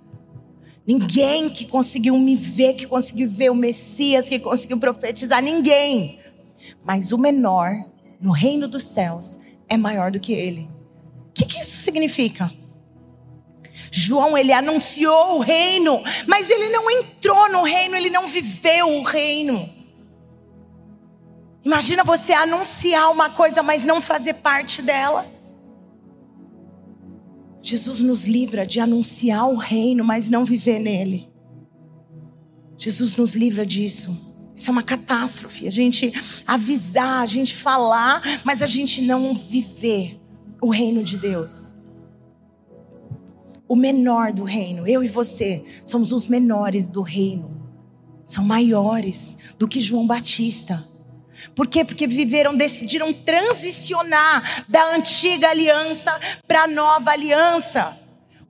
Ninguém 0.86 1.50
que 1.50 1.66
conseguiu 1.66 2.18
me 2.18 2.34
ver, 2.34 2.72
que 2.72 2.86
conseguiu 2.86 3.30
ver 3.30 3.50
o 3.50 3.54
Messias, 3.54 4.26
que 4.26 4.38
conseguiu 4.38 4.78
profetizar, 4.78 5.42
ninguém. 5.42 6.18
Mas 6.82 7.12
o 7.12 7.18
menor 7.18 7.72
no 8.18 8.32
reino 8.32 8.66
dos 8.66 8.84
céus 8.84 9.38
é 9.68 9.76
maior 9.76 10.10
do 10.10 10.18
que 10.18 10.32
ele. 10.32 10.66
O 11.28 11.32
que, 11.34 11.44
que 11.44 11.60
isso 11.60 11.76
significa? 11.76 12.50
João, 13.94 14.38
ele 14.38 14.54
anunciou 14.54 15.36
o 15.36 15.40
reino, 15.40 16.02
mas 16.26 16.48
ele 16.48 16.70
não 16.70 16.90
entrou 16.90 17.52
no 17.52 17.62
reino, 17.62 17.94
ele 17.94 18.08
não 18.08 18.26
viveu 18.26 18.88
o 18.88 19.02
reino. 19.02 19.68
Imagina 21.62 22.02
você 22.02 22.32
anunciar 22.32 23.12
uma 23.12 23.28
coisa, 23.28 23.62
mas 23.62 23.84
não 23.84 24.00
fazer 24.00 24.34
parte 24.34 24.80
dela. 24.80 25.26
Jesus 27.60 28.00
nos 28.00 28.24
livra 28.24 28.66
de 28.66 28.80
anunciar 28.80 29.46
o 29.46 29.56
reino, 29.56 30.02
mas 30.02 30.26
não 30.26 30.46
viver 30.46 30.78
nele. 30.78 31.30
Jesus 32.78 33.14
nos 33.14 33.34
livra 33.34 33.66
disso. 33.66 34.32
Isso 34.56 34.70
é 34.70 34.72
uma 34.72 34.82
catástrofe. 34.82 35.68
A 35.68 35.70
gente 35.70 36.10
avisar, 36.46 37.22
a 37.22 37.26
gente 37.26 37.54
falar, 37.54 38.22
mas 38.42 38.62
a 38.62 38.66
gente 38.66 39.02
não 39.02 39.34
viver 39.34 40.18
o 40.62 40.70
reino 40.70 41.04
de 41.04 41.18
Deus 41.18 41.74
o 43.72 43.76
menor 43.76 44.34
do 44.34 44.44
reino. 44.44 44.86
Eu 44.86 45.02
e 45.02 45.08
você 45.08 45.64
somos 45.82 46.12
os 46.12 46.26
menores 46.26 46.88
do 46.88 47.00
reino. 47.00 47.72
São 48.22 48.44
maiores 48.44 49.38
do 49.58 49.66
que 49.66 49.80
João 49.80 50.06
Batista. 50.06 50.86
Por 51.54 51.66
quê? 51.66 51.82
Porque 51.82 52.06
viveram, 52.06 52.54
decidiram 52.54 53.14
transicionar 53.14 54.66
da 54.68 54.94
antiga 54.94 55.48
aliança 55.48 56.12
para 56.46 56.64
a 56.64 56.66
nova 56.66 57.12
aliança. 57.12 57.98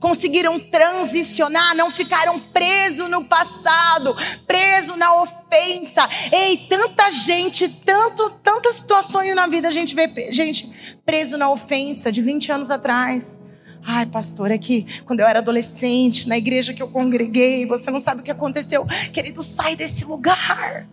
Conseguiram 0.01 0.59
transicionar, 0.59 1.77
não 1.77 1.89
ficaram 1.89 2.41
presos 2.41 3.09
no 3.09 3.25
passado, 3.25 4.17
presos 4.45 4.99
na 4.99 5.23
ofensa. 5.23 6.09
Ei, 6.33 6.67
tanta 6.69 7.13
gente, 7.13 7.69
tanto, 7.85 8.29
tantas 8.43 8.75
situações 8.75 9.37
na 9.37 9.47
vida 9.47 9.69
a 9.69 9.71
gente 9.71 9.95
vê 9.95 10.33
gente 10.33 10.99
preso 11.07 11.39
na 11.39 11.49
ofensa 11.49 12.11
de 12.11 12.21
20 12.21 12.51
anos 12.51 12.73
atrás. 12.73 13.41
Ai, 13.85 14.07
pastor, 14.07 14.51
é 14.51 14.59
que 14.59 15.03
quando 15.05 15.21
eu 15.21 15.27
era 15.27 15.40
adolescente, 15.40 16.29
na 16.29 16.38
igreja 16.38 16.73
que 16.73 16.83
eu 16.83 16.88
congreguei, 16.88 17.66
você 17.66 17.90
não 17.90 17.99
sabe 17.99 18.21
o 18.21 18.25
que 18.25 18.31
aconteceu. 18.31 18.87
Querido, 19.12 19.42
sai 19.42 19.75
desse 19.75 20.05
lugar. 20.05 20.88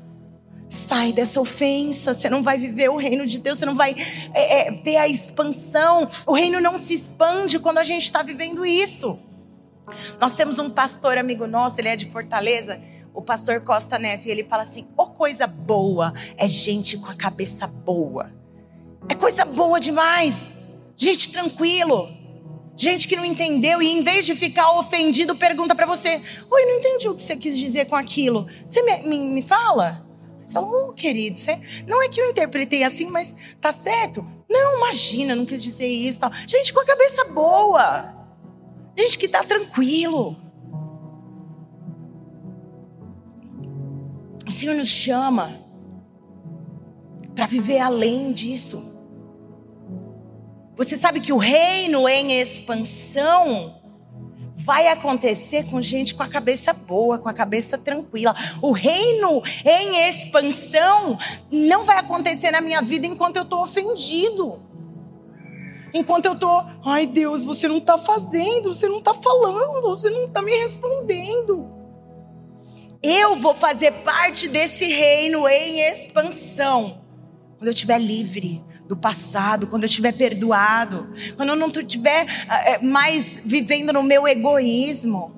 Sai 0.68 1.14
dessa 1.14 1.40
ofensa. 1.40 2.14
Você 2.14 2.30
não 2.30 2.42
vai 2.42 2.58
viver 2.58 2.90
o 2.90 2.98
reino 2.98 3.26
de 3.28 3.38
Deus, 3.38 3.60
você 3.60 3.66
não 3.66 3.76
vai 3.76 3.96
é, 4.34 4.70
é, 4.70 4.72
ver 4.72 4.98
a 4.98 5.08
expansão. 5.08 6.10
O 6.26 6.34
reino 6.34 6.60
não 6.60 6.78
se 6.78 6.96
expande 6.96 7.60
quando 7.60 7.78
a 7.78 7.84
gente 7.84 8.04
está 8.04 8.24
vivendo 8.24 8.66
isso. 8.66 9.20
Nós 10.20 10.36
temos 10.36 10.58
um 10.58 10.70
pastor 10.70 11.18
amigo 11.18 11.48
nosso, 11.48 11.80
ele 11.80 11.90
é 11.90 11.96
de 11.96 12.10
Fortaleza, 12.12 12.80
o 13.14 13.22
pastor 13.22 13.62
Costa 13.62 13.98
Neto, 13.98 14.28
e 14.28 14.32
ele 14.32 14.44
fala 14.44 14.64
assim: 14.64 14.88
ô 14.98 15.04
oh, 15.04 15.08
coisa 15.08 15.46
boa 15.46 16.14
é 16.38 16.48
gente 16.48 16.98
com 16.98 17.08
a 17.08 17.16
cabeça 17.16 17.68
boa. 17.68 18.32
É 19.08 19.16
coisa 19.16 19.46
boa 19.46 19.80
demais. 19.80 20.54
Gente 20.96 21.32
tranquilo 21.32 22.19
Gente 22.80 23.10
que 23.10 23.16
não 23.18 23.26
entendeu 23.26 23.82
e 23.82 23.92
em 23.92 24.02
vez 24.04 24.26
de 24.26 24.34
ficar 24.34 24.72
ofendido, 24.80 25.36
pergunta 25.36 25.76
para 25.76 25.86
você: 25.86 26.22
Oi, 26.50 26.66
não 26.66 26.78
entendi 26.78 27.10
o 27.10 27.14
que 27.14 27.22
você 27.22 27.36
quis 27.36 27.58
dizer 27.58 27.88
com 27.88 27.96
aquilo. 27.98 28.48
Você 28.66 28.82
me, 28.82 29.04
me, 29.04 29.18
me 29.28 29.42
fala? 29.42 30.08
Você 30.42 30.54
fala, 30.54 30.68
oh, 30.68 30.94
querido, 30.94 31.38
você... 31.38 31.60
não 31.86 32.02
é 32.02 32.08
que 32.08 32.22
eu 32.22 32.30
interpretei 32.30 32.86
assim, 32.86 33.08
mas 33.08 33.36
tá 33.60 33.74
certo? 33.74 34.26
Não, 34.50 34.78
imagina, 34.78 35.36
não 35.36 35.46
quis 35.46 35.62
dizer 35.62 35.88
isso. 35.88 36.22
Tal. 36.22 36.32
Gente 36.48 36.72
com 36.72 36.80
a 36.80 36.86
cabeça 36.86 37.26
boa. 37.26 38.16
Gente 38.98 39.18
que 39.18 39.28
tá 39.28 39.44
tranquilo. 39.44 40.38
O 44.48 44.52
Senhor 44.52 44.74
nos 44.74 44.88
chama 44.88 45.60
para 47.36 47.46
viver 47.46 47.80
além 47.80 48.32
disso. 48.32 48.99
Você 50.80 50.96
sabe 50.96 51.20
que 51.20 51.34
o 51.34 51.38
reino 51.38 52.08
em 52.08 52.40
expansão 52.40 53.76
vai 54.56 54.88
acontecer 54.88 55.66
com 55.66 55.82
gente 55.82 56.16
com 56.16 56.24
a 56.24 56.28
cabeça 56.30 56.72
boa, 56.72 57.20
com 57.20 57.28
a 57.28 57.34
cabeça 57.34 57.78
tranquila. 57.78 58.34
O 58.62 58.72
reino 58.72 59.44
em 59.66 60.08
expansão 60.08 61.18
não 61.52 61.84
vai 61.84 61.98
acontecer 61.98 62.52
na 62.52 62.62
minha 62.62 62.82
vida 62.82 63.06
enquanto 63.06 63.36
eu 63.36 63.44
estou 63.44 63.62
ofendido. 63.62 64.64
Enquanto 65.94 66.28
eu 66.28 66.34
estou, 66.34 66.66
ai 66.86 67.06
Deus, 67.06 67.44
você 67.44 67.68
não 67.68 67.80
está 67.80 67.98
fazendo, 67.98 68.74
você 68.74 68.88
não 68.88 69.00
está 69.00 69.14
falando, 69.14 69.82
você 69.82 70.10
não 70.10 70.28
está 70.28 70.42
me 70.42 70.54
respondendo. 70.60 71.70
Eu 73.04 73.36
vou 73.36 73.54
fazer 73.54 73.92
parte 73.92 74.48
desse 74.48 74.86
reino 74.86 75.46
em 75.46 75.82
expansão. 75.82 77.02
Quando 77.58 77.68
eu 77.68 77.74
estiver 77.74 78.00
livre 78.00 78.69
do 78.90 78.98
passado, 78.98 79.68
quando 79.68 79.84
eu 79.84 79.88
estiver 79.88 80.12
perdoado, 80.12 81.14
quando 81.38 81.50
eu 81.50 81.56
não 81.56 81.68
estiver 81.68 82.26
é, 82.50 82.80
mais 82.80 83.40
vivendo 83.46 83.94
no 83.94 84.02
meu 84.02 84.28
egoísmo. 84.28 85.36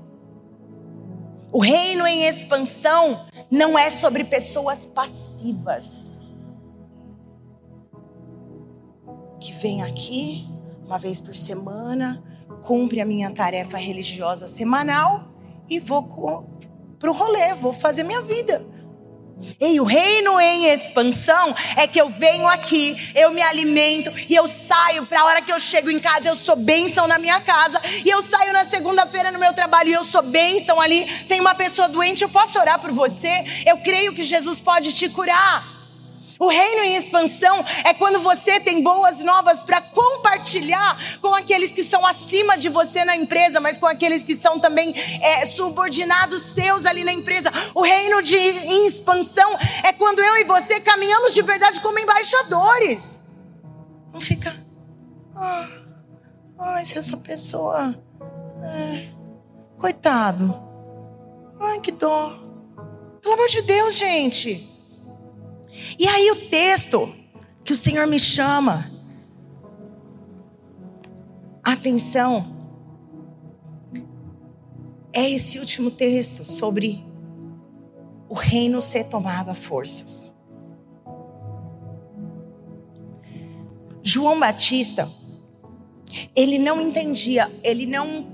O 1.52 1.60
reino 1.60 2.08
em 2.08 2.24
expansão 2.24 3.28
não 3.52 3.78
é 3.78 3.90
sobre 3.90 4.24
pessoas 4.24 4.86
passivas. 4.86 6.32
Que 9.38 9.52
vem 9.52 9.84
aqui 9.84 10.48
uma 10.86 10.98
vez 10.98 11.20
por 11.20 11.36
semana, 11.36 12.24
cumpre 12.62 13.02
a 13.02 13.06
minha 13.06 13.32
tarefa 13.32 13.78
religiosa 13.78 14.48
semanal 14.48 15.30
e 15.70 15.78
vou 15.78 16.04
para 16.98 17.12
o 17.12 17.14
rolê, 17.14 17.54
vou 17.54 17.74
fazer 17.74 18.04
minha 18.04 18.22
vida. 18.22 18.66
Ei, 19.60 19.80
o 19.80 19.84
reino 19.84 20.40
em 20.40 20.68
expansão 20.68 21.56
é 21.78 21.88
que 21.88 22.00
eu 22.00 22.10
venho 22.10 22.48
aqui, 22.48 23.12
eu 23.16 23.32
me 23.32 23.42
alimento 23.42 24.12
e 24.30 24.36
eu 24.36 24.48
saio 24.48 25.06
para 25.06 25.22
a 25.22 25.26
hora 25.26 25.42
que 25.42 25.52
eu 25.52 25.60
chego 25.60 25.90
em 25.90 26.00
casa, 26.00 26.28
eu 26.28 26.36
sou 26.36 26.56
bênção 26.56 27.08
na 27.08 27.18
minha 27.18 27.40
casa. 27.42 27.82
E 28.06 28.10
eu 28.10 28.22
saio 28.22 28.54
na 28.54 28.66
segunda-feira 28.66 29.32
no 29.32 29.40
meu 29.40 29.54
trabalho 29.54 29.90
e 29.90 29.94
eu 29.94 30.04
sou 30.04 30.22
bênção 30.22 30.80
ali. 30.80 31.06
Tem 31.28 31.40
uma 31.40 31.56
pessoa 31.56 31.88
doente, 31.88 32.24
eu 32.24 32.30
posso 32.30 32.60
orar 32.60 32.80
por 32.80 32.92
você. 32.92 33.64
Eu 33.66 33.78
creio 33.78 34.14
que 34.14 34.24
Jesus 34.24 34.60
pode 34.60 34.94
te 34.94 35.10
curar. 35.10 35.71
O 36.42 36.48
reino 36.48 36.82
em 36.82 36.96
expansão 36.96 37.64
é 37.86 37.94
quando 37.94 38.20
você 38.20 38.60
tem 38.60 38.82
boas 38.82 39.20
novas 39.24 39.62
para 39.62 39.80
compartilhar 39.80 40.98
com 41.22 41.36
aqueles 41.36 41.72
que 41.72 41.84
são 41.84 42.04
acima 42.04 42.58
de 42.58 42.68
você 42.68 43.06
na 43.06 43.16
empresa, 43.16 43.60
mas 43.60 43.78
com 43.78 43.86
aqueles 43.86 44.24
que 44.24 44.36
são 44.36 44.60
também 44.60 44.92
é, 45.22 45.46
subordinados 45.46 46.42
seus 46.42 46.84
ali 46.84 47.04
na 47.04 47.14
empresa. 47.14 47.52
O 47.76 47.84
reino 47.84 48.24
de 48.24 48.38
em 48.38 48.88
expansão 48.88 49.56
é 49.84 49.94
quando 49.94 50.18
eu 50.18 50.38
e 50.38 50.44
você 50.44 50.80
caminhamos 50.80 51.36
de 51.36 51.44
verdade 51.44 51.80
como 51.80 52.00
embaixadores. 52.00 53.22
Não 54.12 54.20
fica. 54.20 54.52
Ah, 55.36 55.70
ai, 56.58 56.84
se 56.86 56.98
essa 56.98 57.18
pessoa. 57.18 57.96
É, 58.64 59.10
coitado. 59.78 60.60
Ai, 61.60 61.80
que 61.82 61.92
dó. 61.92 62.34
Pelo 63.22 63.36
amor 63.36 63.48
de 63.48 63.62
Deus, 63.62 63.96
gente. 63.96 64.71
E 65.98 66.08
aí 66.08 66.32
o 66.32 66.50
texto 66.50 67.14
que 67.64 67.74
o 67.74 67.76
Senhor 67.76 68.08
me 68.08 68.20
chama, 68.20 68.90
atenção, 71.64 72.62
é 75.14 75.30
esse 75.30 75.60
último 75.60 75.92
texto 75.92 76.44
sobre 76.44 77.04
o 78.30 78.34
reino 78.34 78.82
ser 78.82 79.06
tomado 79.06 79.50
a 79.50 79.56
forças. 79.56 80.36
João 84.04 84.40
Batista, 84.40 85.10
ele 86.36 86.58
não 86.58 86.82
entendia, 86.82 87.52
ele 87.64 87.86
não 87.86 88.32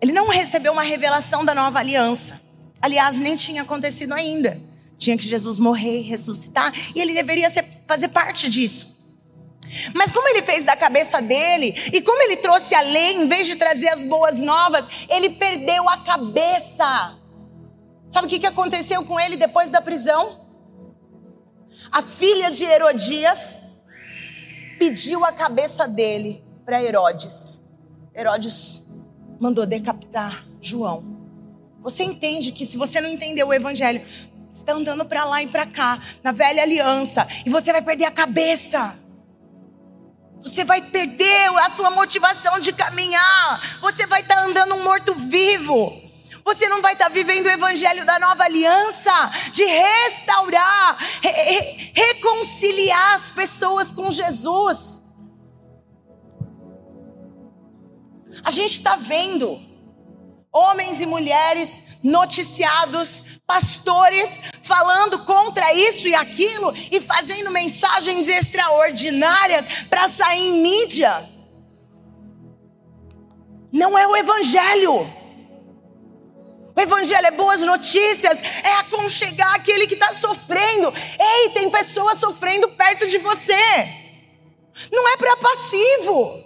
ele 0.00 0.12
não 0.12 0.28
recebeu 0.28 0.72
uma 0.72 0.82
revelação 0.82 1.44
da 1.44 1.54
nova 1.54 1.78
aliança. 1.78 2.40
Aliás, 2.80 3.18
nem 3.18 3.34
tinha 3.34 3.62
acontecido 3.62 4.12
ainda. 4.12 4.60
Tinha 4.98 5.16
que 5.16 5.24
Jesus 5.24 5.58
morrer, 5.58 6.02
ressuscitar, 6.02 6.72
e 6.94 7.00
ele 7.00 7.12
deveria 7.12 7.50
ser, 7.50 7.64
fazer 7.86 8.08
parte 8.08 8.48
disso. 8.48 8.96
Mas 9.94 10.10
como 10.10 10.28
ele 10.28 10.42
fez 10.42 10.64
da 10.64 10.76
cabeça 10.76 11.20
dele, 11.20 11.74
e 11.92 12.00
como 12.00 12.22
ele 12.22 12.36
trouxe 12.36 12.74
a 12.74 12.80
lei 12.80 13.14
em 13.14 13.28
vez 13.28 13.46
de 13.46 13.56
trazer 13.56 13.88
as 13.88 14.04
boas 14.04 14.38
novas, 14.38 14.84
ele 15.08 15.30
perdeu 15.30 15.88
a 15.88 15.98
cabeça. 15.98 17.18
Sabe 18.08 18.26
o 18.26 18.30
que 18.30 18.46
aconteceu 18.46 19.04
com 19.04 19.18
ele 19.18 19.36
depois 19.36 19.68
da 19.68 19.80
prisão? 19.80 20.46
A 21.90 22.02
filha 22.02 22.50
de 22.50 22.64
Herodias 22.64 23.62
pediu 24.78 25.24
a 25.24 25.32
cabeça 25.32 25.88
dele 25.88 26.44
para 26.64 26.82
Herodes. 26.82 27.60
Herodes 28.14 28.82
mandou 29.40 29.66
decapitar 29.66 30.46
João. 30.60 31.16
Você 31.80 32.02
entende 32.02 32.50
que 32.52 32.66
se 32.66 32.76
você 32.76 33.00
não 33.00 33.08
entendeu 33.08 33.48
o 33.48 33.54
evangelho, 33.54 34.02
você 34.56 34.62
está 34.62 34.72
andando 34.72 35.04
para 35.04 35.22
lá 35.26 35.42
e 35.42 35.48
para 35.48 35.66
cá, 35.66 36.00
na 36.22 36.32
velha 36.32 36.62
aliança, 36.62 37.28
e 37.44 37.50
você 37.50 37.72
vai 37.72 37.82
perder 37.82 38.06
a 38.06 38.10
cabeça. 38.10 38.98
Você 40.42 40.64
vai 40.64 40.80
perder 40.80 41.50
a 41.58 41.68
sua 41.68 41.90
motivação 41.90 42.58
de 42.58 42.72
caminhar. 42.72 43.78
Você 43.82 44.06
vai 44.06 44.22
estar 44.22 44.36
tá 44.36 44.44
andando 44.44 44.74
um 44.74 44.82
morto-vivo. 44.82 45.92
Você 46.42 46.68
não 46.68 46.80
vai 46.80 46.94
estar 46.94 47.06
tá 47.06 47.10
vivendo 47.10 47.46
o 47.46 47.50
evangelho 47.50 48.06
da 48.06 48.18
nova 48.18 48.44
aliança, 48.44 49.12
de 49.52 49.64
restaurar, 49.64 50.96
re 51.20 51.30
re 51.30 51.92
reconciliar 51.94 53.16
as 53.16 53.28
pessoas 53.28 53.92
com 53.92 54.10
Jesus. 54.10 55.02
A 58.42 58.50
gente 58.50 58.72
está 58.72 58.96
vendo 58.96 59.60
homens 60.50 61.02
e 61.02 61.06
mulheres 61.06 61.82
noticiados 62.02 63.22
pastores 63.46 64.40
falando 64.62 65.20
contra 65.20 65.72
isso 65.72 66.08
e 66.08 66.14
aquilo 66.14 66.74
e 66.90 67.00
fazendo 67.00 67.50
mensagens 67.50 68.26
extraordinárias 68.26 69.64
para 69.88 70.08
sair 70.08 70.48
em 70.48 70.62
mídia. 70.62 71.24
Não 73.72 73.96
é 73.96 74.06
o 74.06 74.16
evangelho. 74.16 75.06
O 76.74 76.80
evangelho 76.80 77.26
é 77.26 77.30
boas 77.30 77.60
notícias, 77.60 78.38
é 78.62 78.72
aconchegar 78.80 79.54
aquele 79.54 79.86
que 79.86 79.94
está 79.94 80.12
sofrendo. 80.12 80.92
Ei, 81.18 81.50
tem 81.50 81.70
pessoas 81.70 82.18
sofrendo 82.18 82.68
perto 82.68 83.06
de 83.06 83.18
você. 83.18 83.54
Não 84.92 85.08
é 85.08 85.16
para 85.16 85.36
passivo. 85.36 86.44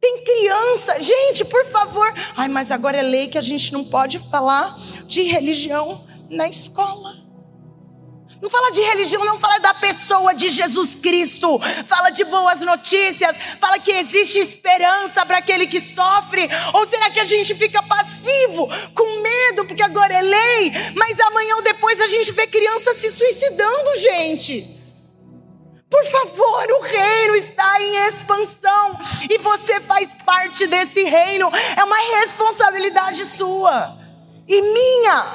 Tem 0.00 0.24
criança, 0.24 1.00
gente, 1.00 1.44
por 1.44 1.64
favor. 1.66 2.12
Ai, 2.34 2.48
mas 2.48 2.70
agora 2.70 2.96
é 2.96 3.02
lei 3.02 3.28
que 3.28 3.36
a 3.36 3.42
gente 3.42 3.70
não 3.72 3.84
pode 3.84 4.18
falar 4.18 4.74
de 5.06 5.22
religião 5.22 6.04
na 6.30 6.48
escola. 6.48 7.20
Não 8.40 8.48
fala 8.48 8.70
de 8.70 8.80
religião, 8.80 9.22
não 9.26 9.38
fala 9.38 9.58
da 9.58 9.74
pessoa 9.74 10.32
de 10.32 10.48
Jesus 10.48 10.94
Cristo. 10.94 11.60
Fala 11.84 12.08
de 12.08 12.24
boas 12.24 12.60
notícias. 12.60 13.36
Fala 13.60 13.78
que 13.78 13.90
existe 13.90 14.38
esperança 14.38 15.26
para 15.26 15.36
aquele 15.36 15.66
que 15.66 15.78
sofre. 15.78 16.48
Ou 16.72 16.88
será 16.88 17.10
que 17.10 17.20
a 17.20 17.24
gente 17.24 17.54
fica 17.54 17.82
passivo, 17.82 18.66
com 18.94 19.20
medo, 19.20 19.66
porque 19.66 19.82
agora 19.82 20.14
é 20.14 20.22
lei, 20.22 20.72
mas 20.96 21.20
amanhã 21.20 21.56
ou 21.56 21.62
depois 21.62 22.00
a 22.00 22.08
gente 22.08 22.32
vê 22.32 22.46
criança 22.46 22.94
se 22.94 23.12
suicidando, 23.12 23.96
gente? 23.96 24.79
Por 25.90 26.04
favor, 26.06 26.66
o 26.78 26.82
reino 26.82 27.34
está 27.34 27.82
em 27.82 27.96
expansão 28.06 28.96
e 29.28 29.38
você 29.38 29.80
faz 29.80 30.08
parte 30.24 30.68
desse 30.68 31.02
reino. 31.02 31.50
É 31.76 31.82
uma 31.82 31.98
responsabilidade 32.20 33.24
sua 33.24 33.98
e 34.46 34.62
minha. 34.62 35.26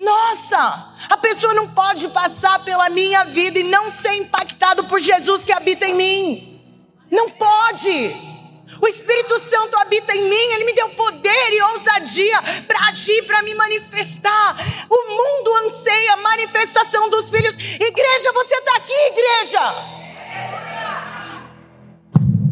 Nossa, 0.00 0.94
a 1.10 1.16
pessoa 1.18 1.52
não 1.52 1.68
pode 1.68 2.08
passar 2.08 2.64
pela 2.64 2.88
minha 2.88 3.24
vida 3.24 3.58
e 3.58 3.64
não 3.64 3.90
ser 3.90 4.14
impactado 4.14 4.84
por 4.84 4.98
Jesus 4.98 5.44
que 5.44 5.52
habita 5.52 5.86
em 5.86 5.94
mim. 5.94 6.86
Não 7.10 7.30
pode. 7.30 8.35
O 8.80 8.86
Espírito 8.86 9.38
Santo 9.40 9.76
habita 9.78 10.14
em 10.14 10.28
mim, 10.28 10.52
ele 10.54 10.64
me 10.64 10.72
deu 10.74 10.88
poder 10.90 11.52
e 11.52 11.62
ousadia 11.62 12.42
para 12.66 12.88
agir, 12.88 13.22
para 13.26 13.42
me 13.42 13.54
manifestar. 13.54 14.56
O 14.88 15.10
mundo 15.10 15.54
anseia 15.66 16.12
a 16.12 16.16
manifestação 16.18 17.08
dos 17.08 17.30
filhos. 17.30 17.54
Igreja, 17.54 18.32
você 18.32 18.54
está 18.54 18.76
aqui, 18.76 18.92
igreja. 18.92 19.60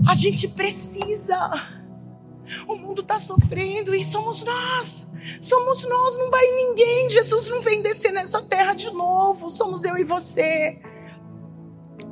A 0.09 0.15
gente 0.15 0.49
precisa. 0.49 1.51
O 2.69 2.77
mundo 2.77 3.01
está 3.01 3.19
sofrendo 3.19 3.95
e 3.95 4.05
somos 4.05 4.43
nós. 4.43 5.07
Somos 5.41 5.83
nós, 5.85 6.19
não 6.19 6.31
vai 6.31 6.47
ninguém. 6.47 7.09
Jesus 7.09 7.49
não 7.49 7.63
vem 7.63 7.81
descer 7.81 8.13
nessa 8.13 8.43
terra 8.43 8.75
de 8.75 8.91
novo. 8.91 9.49
Somos 9.49 9.85
eu 9.85 9.97
e 9.97 10.05
você 10.05 10.79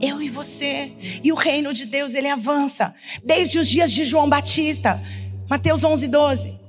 eu 0.03 0.21
e 0.21 0.29
você. 0.29 0.93
E 1.23 1.31
o 1.33 1.37
reino 1.37 1.73
de 1.73 1.87
Deus, 1.87 2.13
ele 2.13 2.29
avança 2.29 2.95
desde 3.25 3.59
os 3.59 3.69
dias 3.69 3.93
de 3.93 4.05
João 4.05 4.29
Batista. 4.29 5.01
Mateus 5.49 5.85
11, 5.85 6.09
12. 6.09 6.61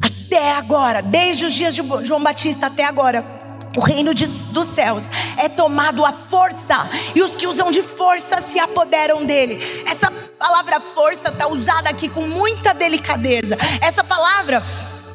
Até 0.00 0.52
agora, 0.52 1.02
desde 1.02 1.44
os 1.44 1.52
dias 1.52 1.74
de 1.74 1.82
João 2.04 2.22
Batista 2.22 2.66
até 2.66 2.84
agora, 2.84 3.42
O 3.74 3.80
reino 3.80 4.12
de, 4.12 4.26
dos 4.26 4.68
céus 4.68 5.04
é 5.38 5.48
tomado 5.48 6.04
à 6.04 6.12
força 6.12 6.90
e 7.14 7.22
os 7.22 7.34
que 7.34 7.46
usam 7.46 7.70
de 7.70 7.82
força 7.82 8.36
se 8.38 8.58
apoderam 8.58 9.24
dele. 9.24 9.58
Essa 9.90 10.10
palavra 10.38 10.78
força 10.78 11.30
está 11.30 11.48
usada 11.48 11.88
aqui 11.88 12.06
com 12.08 12.26
muita 12.26 12.74
delicadeza. 12.74 13.56
Essa 13.80 14.04
palavra 14.04 14.62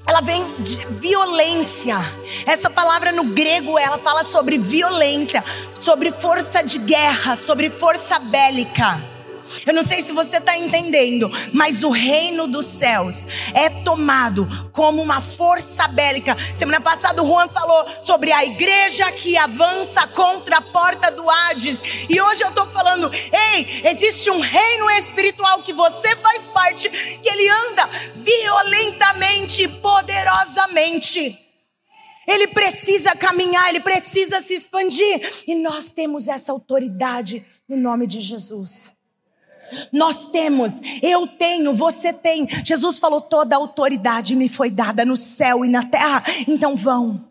ela 0.07 0.21
vem 0.21 0.55
de 0.59 0.85
violência. 0.87 1.97
Essa 2.45 2.69
palavra 2.69 3.11
no 3.11 3.25
grego 3.25 3.77
ela 3.77 3.97
fala 3.97 4.23
sobre 4.23 4.57
violência, 4.57 5.43
sobre 5.81 6.11
força 6.11 6.63
de 6.63 6.77
guerra, 6.79 7.35
sobre 7.35 7.69
força 7.69 8.17
bélica. 8.17 9.17
Eu 9.65 9.73
não 9.73 9.83
sei 9.83 10.01
se 10.01 10.11
você 10.11 10.37
está 10.37 10.57
entendendo, 10.57 11.31
mas 11.53 11.83
o 11.83 11.89
reino 11.89 12.47
dos 12.47 12.65
céus 12.65 13.25
é 13.53 13.69
tomado 13.69 14.47
como 14.71 15.01
uma 15.01 15.21
força 15.21 15.87
bélica. 15.87 16.35
Semana 16.57 16.81
passada 16.81 17.23
o 17.23 17.27
Juan 17.27 17.47
falou 17.47 17.85
sobre 18.01 18.31
a 18.31 18.45
igreja 18.45 19.11
que 19.11 19.37
avança 19.37 20.05
contra 20.07 20.57
a 20.57 20.61
porta 20.61 21.11
do 21.11 21.29
Hades. 21.29 21.79
E 22.09 22.19
hoje 22.19 22.43
eu 22.43 22.49
estou 22.49 22.65
falando, 22.67 23.09
ei, 23.13 23.89
existe 23.89 24.29
um 24.29 24.39
reino 24.39 24.89
espiritual 24.91 25.59
que 25.59 25.73
você 25.73 26.15
faz 26.15 26.47
parte, 26.47 26.89
que 26.89 27.29
ele 27.29 27.49
anda 27.49 27.89
violentamente, 28.67 29.67
poderosamente. 29.67 31.39
Ele 32.27 32.47
precisa 32.47 33.15
caminhar, 33.15 33.69
ele 33.69 33.79
precisa 33.79 34.41
se 34.41 34.53
expandir. 34.53 35.43
E 35.47 35.55
nós 35.55 35.89
temos 35.89 36.27
essa 36.27 36.51
autoridade 36.51 37.45
no 37.67 37.77
nome 37.77 38.05
de 38.05 38.19
Jesus. 38.19 38.93
Nós 39.91 40.27
temos, 40.27 40.79
eu 41.01 41.27
tenho, 41.27 41.73
você 41.73 42.11
tem. 42.11 42.47
Jesus 42.63 42.99
falou: 42.99 43.21
toda 43.21 43.55
a 43.55 43.57
autoridade 43.57 44.35
me 44.35 44.47
foi 44.47 44.69
dada 44.69 45.05
no 45.05 45.17
céu 45.17 45.63
e 45.63 45.69
na 45.69 45.85
terra. 45.85 46.23
Então 46.47 46.75
vão, 46.75 47.25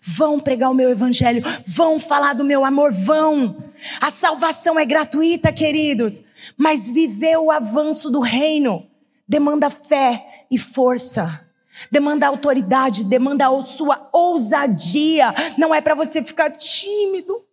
vão 0.00 0.38
pregar 0.40 0.70
o 0.70 0.74
meu 0.74 0.90
evangelho, 0.90 1.42
vão 1.66 2.00
falar 2.00 2.34
do 2.34 2.44
meu 2.44 2.64
amor, 2.64 2.92
vão. 2.92 3.64
A 4.00 4.10
salvação 4.10 4.78
é 4.78 4.84
gratuita, 4.84 5.52
queridos, 5.52 6.22
mas 6.56 6.88
viver 6.88 7.36
o 7.36 7.50
avanço 7.50 8.10
do 8.10 8.20
reino 8.20 8.84
demanda 9.28 9.68
fé 9.70 10.35
e 10.50 10.58
força. 10.58 11.46
Demanda 11.90 12.26
autoridade, 12.26 13.04
demanda 13.04 13.46
a 13.46 13.66
sua 13.66 14.08
ousadia. 14.12 15.34
Não 15.58 15.74
é 15.74 15.80
para 15.80 15.94
você 15.94 16.22
ficar 16.22 16.50
tímido. 16.50 17.46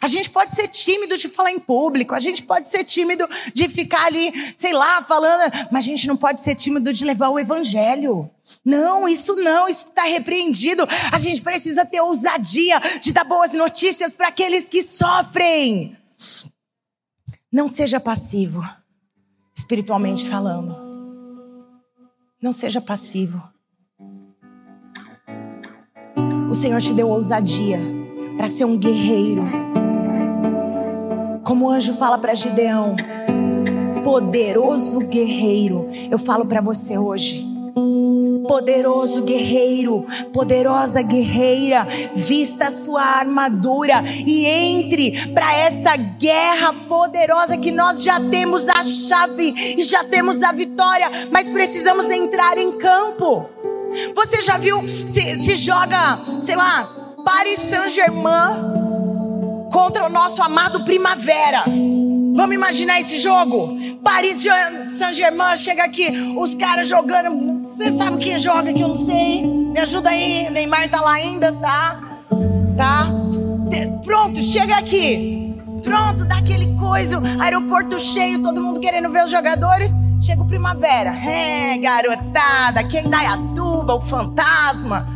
A 0.00 0.06
gente 0.06 0.30
pode 0.30 0.54
ser 0.54 0.68
tímido 0.68 1.16
de 1.16 1.28
falar 1.28 1.52
em 1.52 1.60
público, 1.60 2.14
a 2.14 2.20
gente 2.20 2.42
pode 2.42 2.68
ser 2.68 2.82
tímido 2.82 3.28
de 3.52 3.68
ficar 3.68 4.06
ali, 4.06 4.32
sei 4.56 4.72
lá, 4.72 5.02
falando, 5.04 5.52
mas 5.70 5.84
a 5.84 5.86
gente 5.86 6.08
não 6.08 6.16
pode 6.16 6.40
ser 6.40 6.54
tímido 6.54 6.92
de 6.92 7.04
levar 7.04 7.28
o 7.28 7.38
evangelho. 7.38 8.28
Não, 8.64 9.06
isso 9.06 9.36
não, 9.36 9.68
isso 9.68 9.86
está 9.88 10.04
repreendido. 10.04 10.88
A 11.12 11.18
gente 11.18 11.40
precisa 11.42 11.84
ter 11.84 12.00
ousadia 12.00 12.80
de 13.00 13.12
dar 13.12 13.24
boas 13.24 13.52
notícias 13.52 14.12
para 14.12 14.28
aqueles 14.28 14.68
que 14.68 14.82
sofrem. 14.82 15.96
Não 17.52 17.68
seja 17.68 18.00
passivo, 18.00 18.64
espiritualmente 19.54 20.28
falando. 20.28 20.81
Não 22.42 22.52
seja 22.52 22.80
passivo. 22.80 23.42
O 26.50 26.54
Senhor 26.54 26.80
te 26.80 26.92
deu 26.92 27.08
ousadia 27.08 27.78
para 28.36 28.48
ser 28.48 28.64
um 28.64 28.76
guerreiro 28.76 29.62
como 31.52 31.66
o 31.66 31.70
anjo 31.70 31.92
fala 31.94 32.16
para 32.18 32.34
Gideão, 32.34 32.96
poderoso 34.02 35.00
guerreiro, 35.00 35.86
eu 36.10 36.18
falo 36.18 36.46
para 36.46 36.62
você 36.62 36.96
hoje. 36.96 37.51
Poderoso 38.46 39.22
guerreiro, 39.22 40.06
poderosa 40.32 41.02
guerreira, 41.02 41.86
vista 42.14 42.66
a 42.66 42.70
sua 42.70 43.02
armadura 43.02 44.02
e 44.06 44.46
entre 44.46 45.28
para 45.28 45.56
essa 45.56 45.96
guerra 45.96 46.72
poderosa 46.88 47.56
que 47.56 47.70
nós 47.70 48.02
já 48.02 48.18
temos 48.30 48.68
a 48.68 48.82
chave 48.82 49.54
e 49.78 49.82
já 49.82 50.04
temos 50.04 50.42
a 50.42 50.52
vitória, 50.52 51.28
mas 51.30 51.48
precisamos 51.50 52.10
entrar 52.10 52.58
em 52.58 52.72
campo. 52.72 53.46
Você 54.14 54.40
já 54.40 54.56
viu 54.58 54.80
se, 55.06 55.36
se 55.36 55.56
joga, 55.56 56.18
sei 56.40 56.56
lá, 56.56 56.88
Paris 57.24 57.60
Saint-Germain 57.60 58.72
contra 59.72 60.06
o 60.06 60.08
nosso 60.08 60.42
amado 60.42 60.84
Primavera. 60.84 61.64
Vamos 62.34 62.54
imaginar 62.54 63.00
esse 63.00 63.18
jogo? 63.18 63.76
Paris 64.02 64.42
Saint-Germain 64.98 65.56
chega 65.56 65.84
aqui, 65.84 66.08
os 66.36 66.54
caras 66.54 66.88
jogando. 66.88 67.62
Você 67.68 67.96
sabe 67.96 68.18
quem 68.18 68.38
joga 68.38 68.72
que 68.72 68.80
eu 68.80 68.88
não 68.88 69.06
sei? 69.06 69.46
Me 69.46 69.78
ajuda 69.78 70.10
aí, 70.10 70.50
Neymar 70.50 70.90
tá 70.90 71.00
lá 71.00 71.12
ainda, 71.12 71.52
tá? 71.52 72.00
Tá? 72.76 73.08
Pronto, 74.04 74.42
chega 74.42 74.76
aqui. 74.76 75.56
Pronto, 75.82 76.24
dá 76.24 76.36
aquele 76.36 76.74
coisa, 76.78 77.20
aeroporto 77.40 77.98
cheio, 77.98 78.42
todo 78.42 78.62
mundo 78.62 78.80
querendo 78.80 79.10
ver 79.10 79.24
os 79.24 79.30
jogadores. 79.30 79.90
Chega 80.20 80.42
o 80.42 80.46
Primavera. 80.46 81.10
É, 81.10 81.76
garotada, 81.78 82.84
quem 82.84 83.08
dá 83.08 83.18
a 83.32 83.36
tuba, 83.54 83.94
o 83.94 84.00
fantasma. 84.00 85.08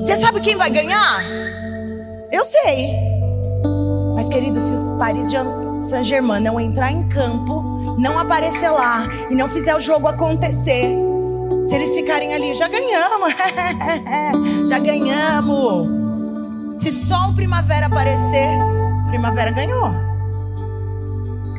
Você 0.00 0.16
sabe 0.16 0.40
quem 0.40 0.56
vai 0.56 0.70
ganhar? 0.70 1.22
Eu 2.32 2.44
sei. 2.44 3.09
Mas, 4.20 4.28
querido, 4.28 4.60
se 4.60 4.74
os 4.74 4.90
Paris 4.98 5.30
Saint-Germain 5.88 6.42
não 6.42 6.60
entrar 6.60 6.92
em 6.92 7.08
campo, 7.08 7.96
não 7.98 8.18
aparecer 8.18 8.68
lá 8.68 9.08
e 9.30 9.34
não 9.34 9.48
fizer 9.48 9.74
o 9.74 9.80
jogo 9.80 10.08
acontecer, 10.08 10.94
se 11.64 11.74
eles 11.74 11.94
ficarem 11.94 12.34
ali, 12.34 12.54
já 12.54 12.68
ganhamos. 12.68 13.32
já 14.68 14.78
ganhamos. 14.78 15.88
Se 16.82 16.92
só 16.92 17.30
o 17.30 17.34
Primavera 17.34 17.86
aparecer, 17.86 18.50
Primavera 19.08 19.52
ganhou. 19.52 19.90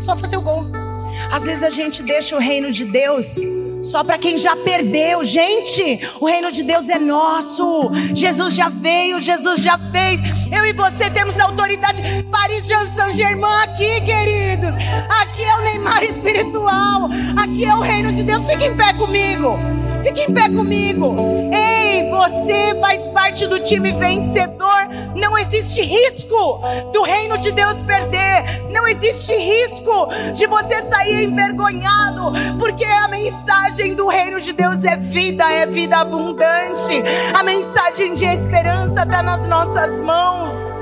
Só 0.03 0.15
fazer 0.15 0.37
o 0.37 0.41
gol. 0.41 0.67
Às 1.31 1.43
vezes 1.43 1.63
a 1.63 1.71
gente 1.71 2.03
deixa 2.03 2.35
o 2.35 2.39
reino 2.39 2.71
de 2.71 2.85
Deus 2.85 3.37
só 3.83 4.03
para 4.03 4.17
quem 4.17 4.37
já 4.37 4.55
perdeu. 4.55 5.23
Gente, 5.23 6.07
o 6.19 6.25
reino 6.25 6.51
de 6.51 6.63
Deus 6.63 6.87
é 6.89 6.99
nosso. 6.99 7.91
Jesus 8.13 8.55
já 8.55 8.69
veio, 8.69 9.19
Jesus 9.19 9.61
já 9.61 9.77
fez. 9.91 10.19
Eu 10.51 10.65
e 10.65 10.73
você 10.73 11.09
temos 11.09 11.39
autoridade. 11.39 12.01
Paris 12.31 12.65
Saint-Germain 12.95 13.63
aqui, 13.63 14.01
queridos. 14.01 14.75
Aqui 15.21 15.43
é 15.43 15.55
o 15.55 15.61
Neymar 15.61 16.03
espiritual. 16.03 17.09
Aqui 17.37 17.65
é 17.65 17.75
o 17.75 17.81
reino 17.81 18.11
de 18.11 18.23
Deus. 18.23 18.45
Fique 18.45 18.65
em 18.65 18.75
pé 18.75 18.93
comigo. 18.93 19.57
Fique 20.03 20.21
em 20.21 20.33
pé 20.33 20.49
comigo. 20.49 21.15
Você 22.09 22.75
faz 22.79 23.07
parte 23.07 23.47
do 23.47 23.59
time 23.59 23.91
vencedor. 23.91 24.87
Não 25.15 25.37
existe 25.37 25.81
risco 25.81 26.61
do 26.93 27.03
reino 27.03 27.37
de 27.37 27.51
Deus 27.51 27.81
perder. 27.83 28.43
Não 28.71 28.87
existe 28.87 29.33
risco 29.33 30.07
de 30.33 30.47
você 30.47 30.81
sair 30.83 31.23
envergonhado, 31.23 32.31
porque 32.57 32.85
a 32.85 33.07
mensagem 33.07 33.93
do 33.93 34.07
reino 34.07 34.39
de 34.39 34.53
Deus 34.53 34.83
é 34.83 34.97
vida, 34.97 35.43
é 35.51 35.65
vida 35.65 35.97
abundante. 35.97 37.03
A 37.33 37.43
mensagem 37.43 38.13
de 38.13 38.25
esperança 38.25 39.03
está 39.03 39.21
nas 39.21 39.47
nossas 39.47 39.99
mãos 39.99 40.80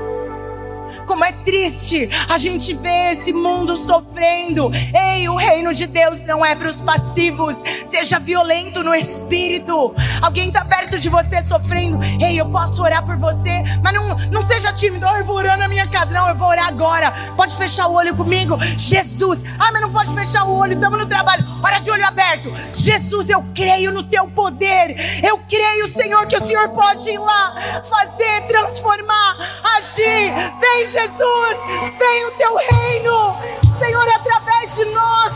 como 1.10 1.24
é 1.24 1.32
triste 1.32 2.08
a 2.28 2.38
gente 2.38 2.72
ver 2.72 3.10
esse 3.10 3.32
mundo 3.32 3.76
sofrendo. 3.76 4.70
Ei, 4.94 5.28
o 5.28 5.34
reino 5.34 5.74
de 5.74 5.84
Deus 5.84 6.24
não 6.24 6.46
é 6.46 6.54
para 6.54 6.68
os 6.68 6.80
passivos. 6.80 7.60
Seja 7.90 8.20
violento 8.20 8.84
no 8.84 8.94
espírito. 8.94 9.92
Alguém 10.22 10.46
está 10.46 10.64
perto 10.64 11.00
de 11.00 11.08
você 11.08 11.42
sofrendo. 11.42 11.98
Ei, 12.24 12.40
eu 12.40 12.48
posso 12.48 12.80
orar 12.80 13.04
por 13.04 13.16
você, 13.16 13.60
mas 13.82 13.92
não, 13.92 14.16
não 14.30 14.42
seja 14.44 14.72
tímido. 14.72 15.04
Eu 15.04 15.24
vou 15.24 15.34
orar 15.34 15.58
na 15.58 15.66
minha 15.66 15.84
casa. 15.88 16.14
Não, 16.14 16.28
eu 16.28 16.36
vou 16.36 16.46
orar 16.46 16.68
agora. 16.68 17.12
Pode 17.36 17.56
fechar 17.56 17.88
o 17.88 17.94
olho 17.94 18.14
comigo. 18.14 18.56
Jesus. 18.78 19.40
Ah, 19.58 19.72
mas 19.72 19.82
não 19.82 19.90
pode 19.90 20.14
fechar 20.14 20.44
o 20.44 20.56
olho. 20.56 20.74
Estamos 20.74 20.96
no 20.96 21.06
trabalho. 21.06 21.44
Hora 21.60 21.80
de 21.80 21.90
olho 21.90 22.06
aberto. 22.06 22.52
Jesus, 22.72 23.28
eu 23.28 23.44
creio 23.52 23.90
no 23.90 24.04
teu 24.04 24.28
poder. 24.28 24.94
Eu 25.24 25.38
creio, 25.38 25.92
Senhor, 25.92 26.24
que 26.28 26.36
o 26.36 26.46
Senhor 26.46 26.68
pode 26.68 27.10
ir 27.10 27.18
lá 27.18 27.56
fazer, 27.82 28.42
transformar, 28.46 29.36
agir. 29.76 30.32
Vem, 30.60 30.86
Jesus. 30.86 30.99
Jesus, 31.00 31.56
vem 31.98 32.26
o 32.26 32.30
teu 32.32 32.56
reino, 32.56 33.34
Senhor, 33.78 34.06
através 34.06 34.76
de 34.76 34.84
nós, 34.86 35.32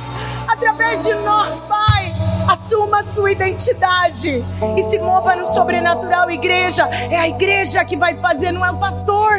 através 0.47 1.05
de 1.05 1.15
nós, 1.15 1.59
Pai. 1.63 2.15
Assuma 2.47 2.99
a 2.99 3.03
sua 3.03 3.33
identidade 3.33 4.45
e 4.77 4.83
se 4.83 4.99
mova 4.99 5.35
no 5.35 5.55
sobrenatural, 5.55 6.31
igreja. 6.31 6.87
É 7.11 7.17
a 7.17 7.27
igreja 7.27 7.83
que 7.83 7.97
vai 7.97 8.15
fazer, 8.21 8.53
não 8.53 8.63
é 8.63 8.71
o 8.71 8.79
pastor. 8.79 9.33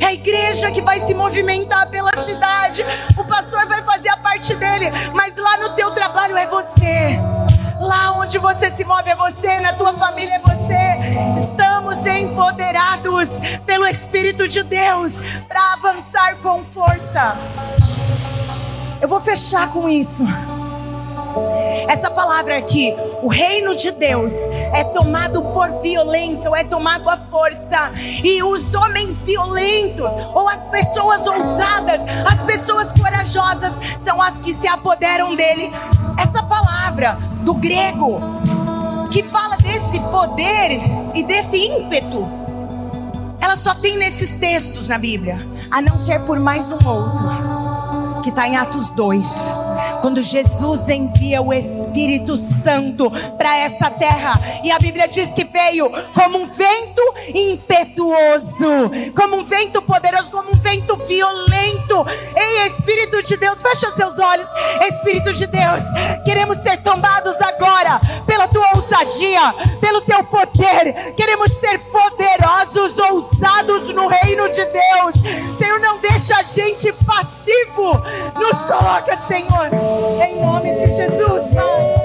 É 0.00 0.06
a 0.06 0.14
igreja 0.14 0.70
que 0.70 0.80
vai 0.80 0.98
se 0.98 1.12
movimentar 1.12 1.90
pela 1.90 2.10
cidade. 2.22 2.82
O 3.18 3.24
pastor 3.26 3.66
vai 3.66 3.84
fazer 3.84 4.08
a 4.08 4.16
parte 4.16 4.54
dele, 4.54 4.90
mas 5.12 5.36
lá 5.36 5.58
no 5.58 5.74
teu 5.74 5.90
trabalho 5.90 6.38
é 6.38 6.46
você. 6.46 7.35
Lá 7.86 8.14
onde 8.18 8.36
você 8.38 8.68
se 8.68 8.84
move 8.84 9.08
é 9.08 9.14
você, 9.14 9.60
na 9.60 9.72
tua 9.74 9.94
família 9.94 10.34
é 10.34 10.38
você. 10.40 11.38
Estamos 11.38 12.04
empoderados 12.04 13.38
pelo 13.64 13.86
Espírito 13.86 14.48
de 14.48 14.64
Deus 14.64 15.12
para 15.46 15.74
avançar 15.74 16.36
com 16.38 16.64
força. 16.64 17.36
Eu 19.00 19.06
vou 19.06 19.20
fechar 19.20 19.72
com 19.72 19.88
isso. 19.88 20.24
Essa 21.88 22.10
palavra 22.10 22.56
aqui, 22.56 22.92
o 23.22 23.28
reino 23.28 23.76
de 23.76 23.92
Deus 23.92 24.34
é 24.72 24.82
tomado 24.82 25.42
por 25.42 25.80
violência, 25.80 26.50
ou 26.50 26.56
é 26.56 26.64
tomado 26.64 27.08
à 27.08 27.16
força. 27.30 27.92
E 28.24 28.42
os 28.42 28.74
homens 28.74 29.22
violentos, 29.22 30.12
ou 30.34 30.48
as 30.48 30.66
pessoas 30.66 31.24
ousadas, 31.24 32.00
as 32.26 32.42
pessoas 32.42 32.90
corajosas, 32.92 33.74
são 34.02 34.20
as 34.20 34.38
que 34.38 34.54
se 34.54 34.66
apoderam 34.66 35.36
dele. 35.36 35.70
Essa 36.16 36.42
palavra 36.42 37.18
do 37.42 37.54
grego, 37.54 38.20
que 39.10 39.22
fala 39.22 39.56
desse 39.56 40.00
poder 40.10 40.80
e 41.14 41.22
desse 41.22 41.56
ímpeto, 41.56 42.26
ela 43.40 43.56
só 43.56 43.74
tem 43.74 43.96
nesses 43.96 44.36
textos 44.36 44.88
na 44.88 44.98
Bíblia, 44.98 45.46
a 45.70 45.80
não 45.80 45.98
ser 45.98 46.20
por 46.22 46.38
mais 46.38 46.72
um 46.72 46.88
outro, 46.88 47.24
que 48.26 48.30
está 48.30 48.48
em 48.48 48.56
Atos 48.56 48.88
2 48.90 49.24
quando 50.00 50.22
Jesus 50.22 50.88
envia 50.88 51.40
o 51.42 51.52
Espírito 51.52 52.36
Santo 52.36 53.10
para 53.36 53.56
essa 53.56 53.90
terra. 53.90 54.40
E 54.62 54.70
a 54.70 54.78
Bíblia 54.78 55.08
diz 55.08 55.32
que 55.32 55.44
veio 55.44 55.90
como 56.14 56.38
um 56.38 56.46
vento 56.46 57.02
impetuoso, 57.34 58.90
como 59.14 59.36
um 59.36 59.44
vento 59.44 59.82
poderoso, 59.82 60.30
como 60.30 60.52
um 60.52 60.58
vento 60.58 60.96
violento. 60.96 62.06
Ei, 62.34 62.66
Espírito 62.66 63.22
de 63.22 63.36
Deus, 63.36 63.62
fecha 63.62 63.90
seus 63.90 64.18
olhos. 64.18 64.48
Espírito 64.88 65.32
de 65.32 65.46
Deus, 65.46 65.82
queremos 66.24 66.58
ser 66.58 66.82
tombados 66.82 67.40
agora 67.40 68.00
pela 68.26 68.48
tua 68.48 68.66
ousadia, 68.76 69.54
pelo 69.80 70.00
teu 70.02 70.22
poder. 70.24 71.14
Queremos 71.16 71.50
ser 71.58 71.78
poderosos, 71.78 72.98
ousados 72.98 73.94
no 73.94 74.08
reino 74.08 74.48
de 74.48 74.64
Deus. 74.64 75.14
Senhor, 75.58 75.80
não 75.80 75.98
deixa 75.98 76.36
a 76.36 76.42
gente 76.42 76.92
passivo. 76.92 78.02
Nos 78.34 78.62
coloca, 78.64 79.18
Senhor, 79.28 79.68
em 80.22 80.40
nome 80.40 80.74
de 80.74 80.90
Jesus, 80.92 81.48
Pai. 81.54 81.95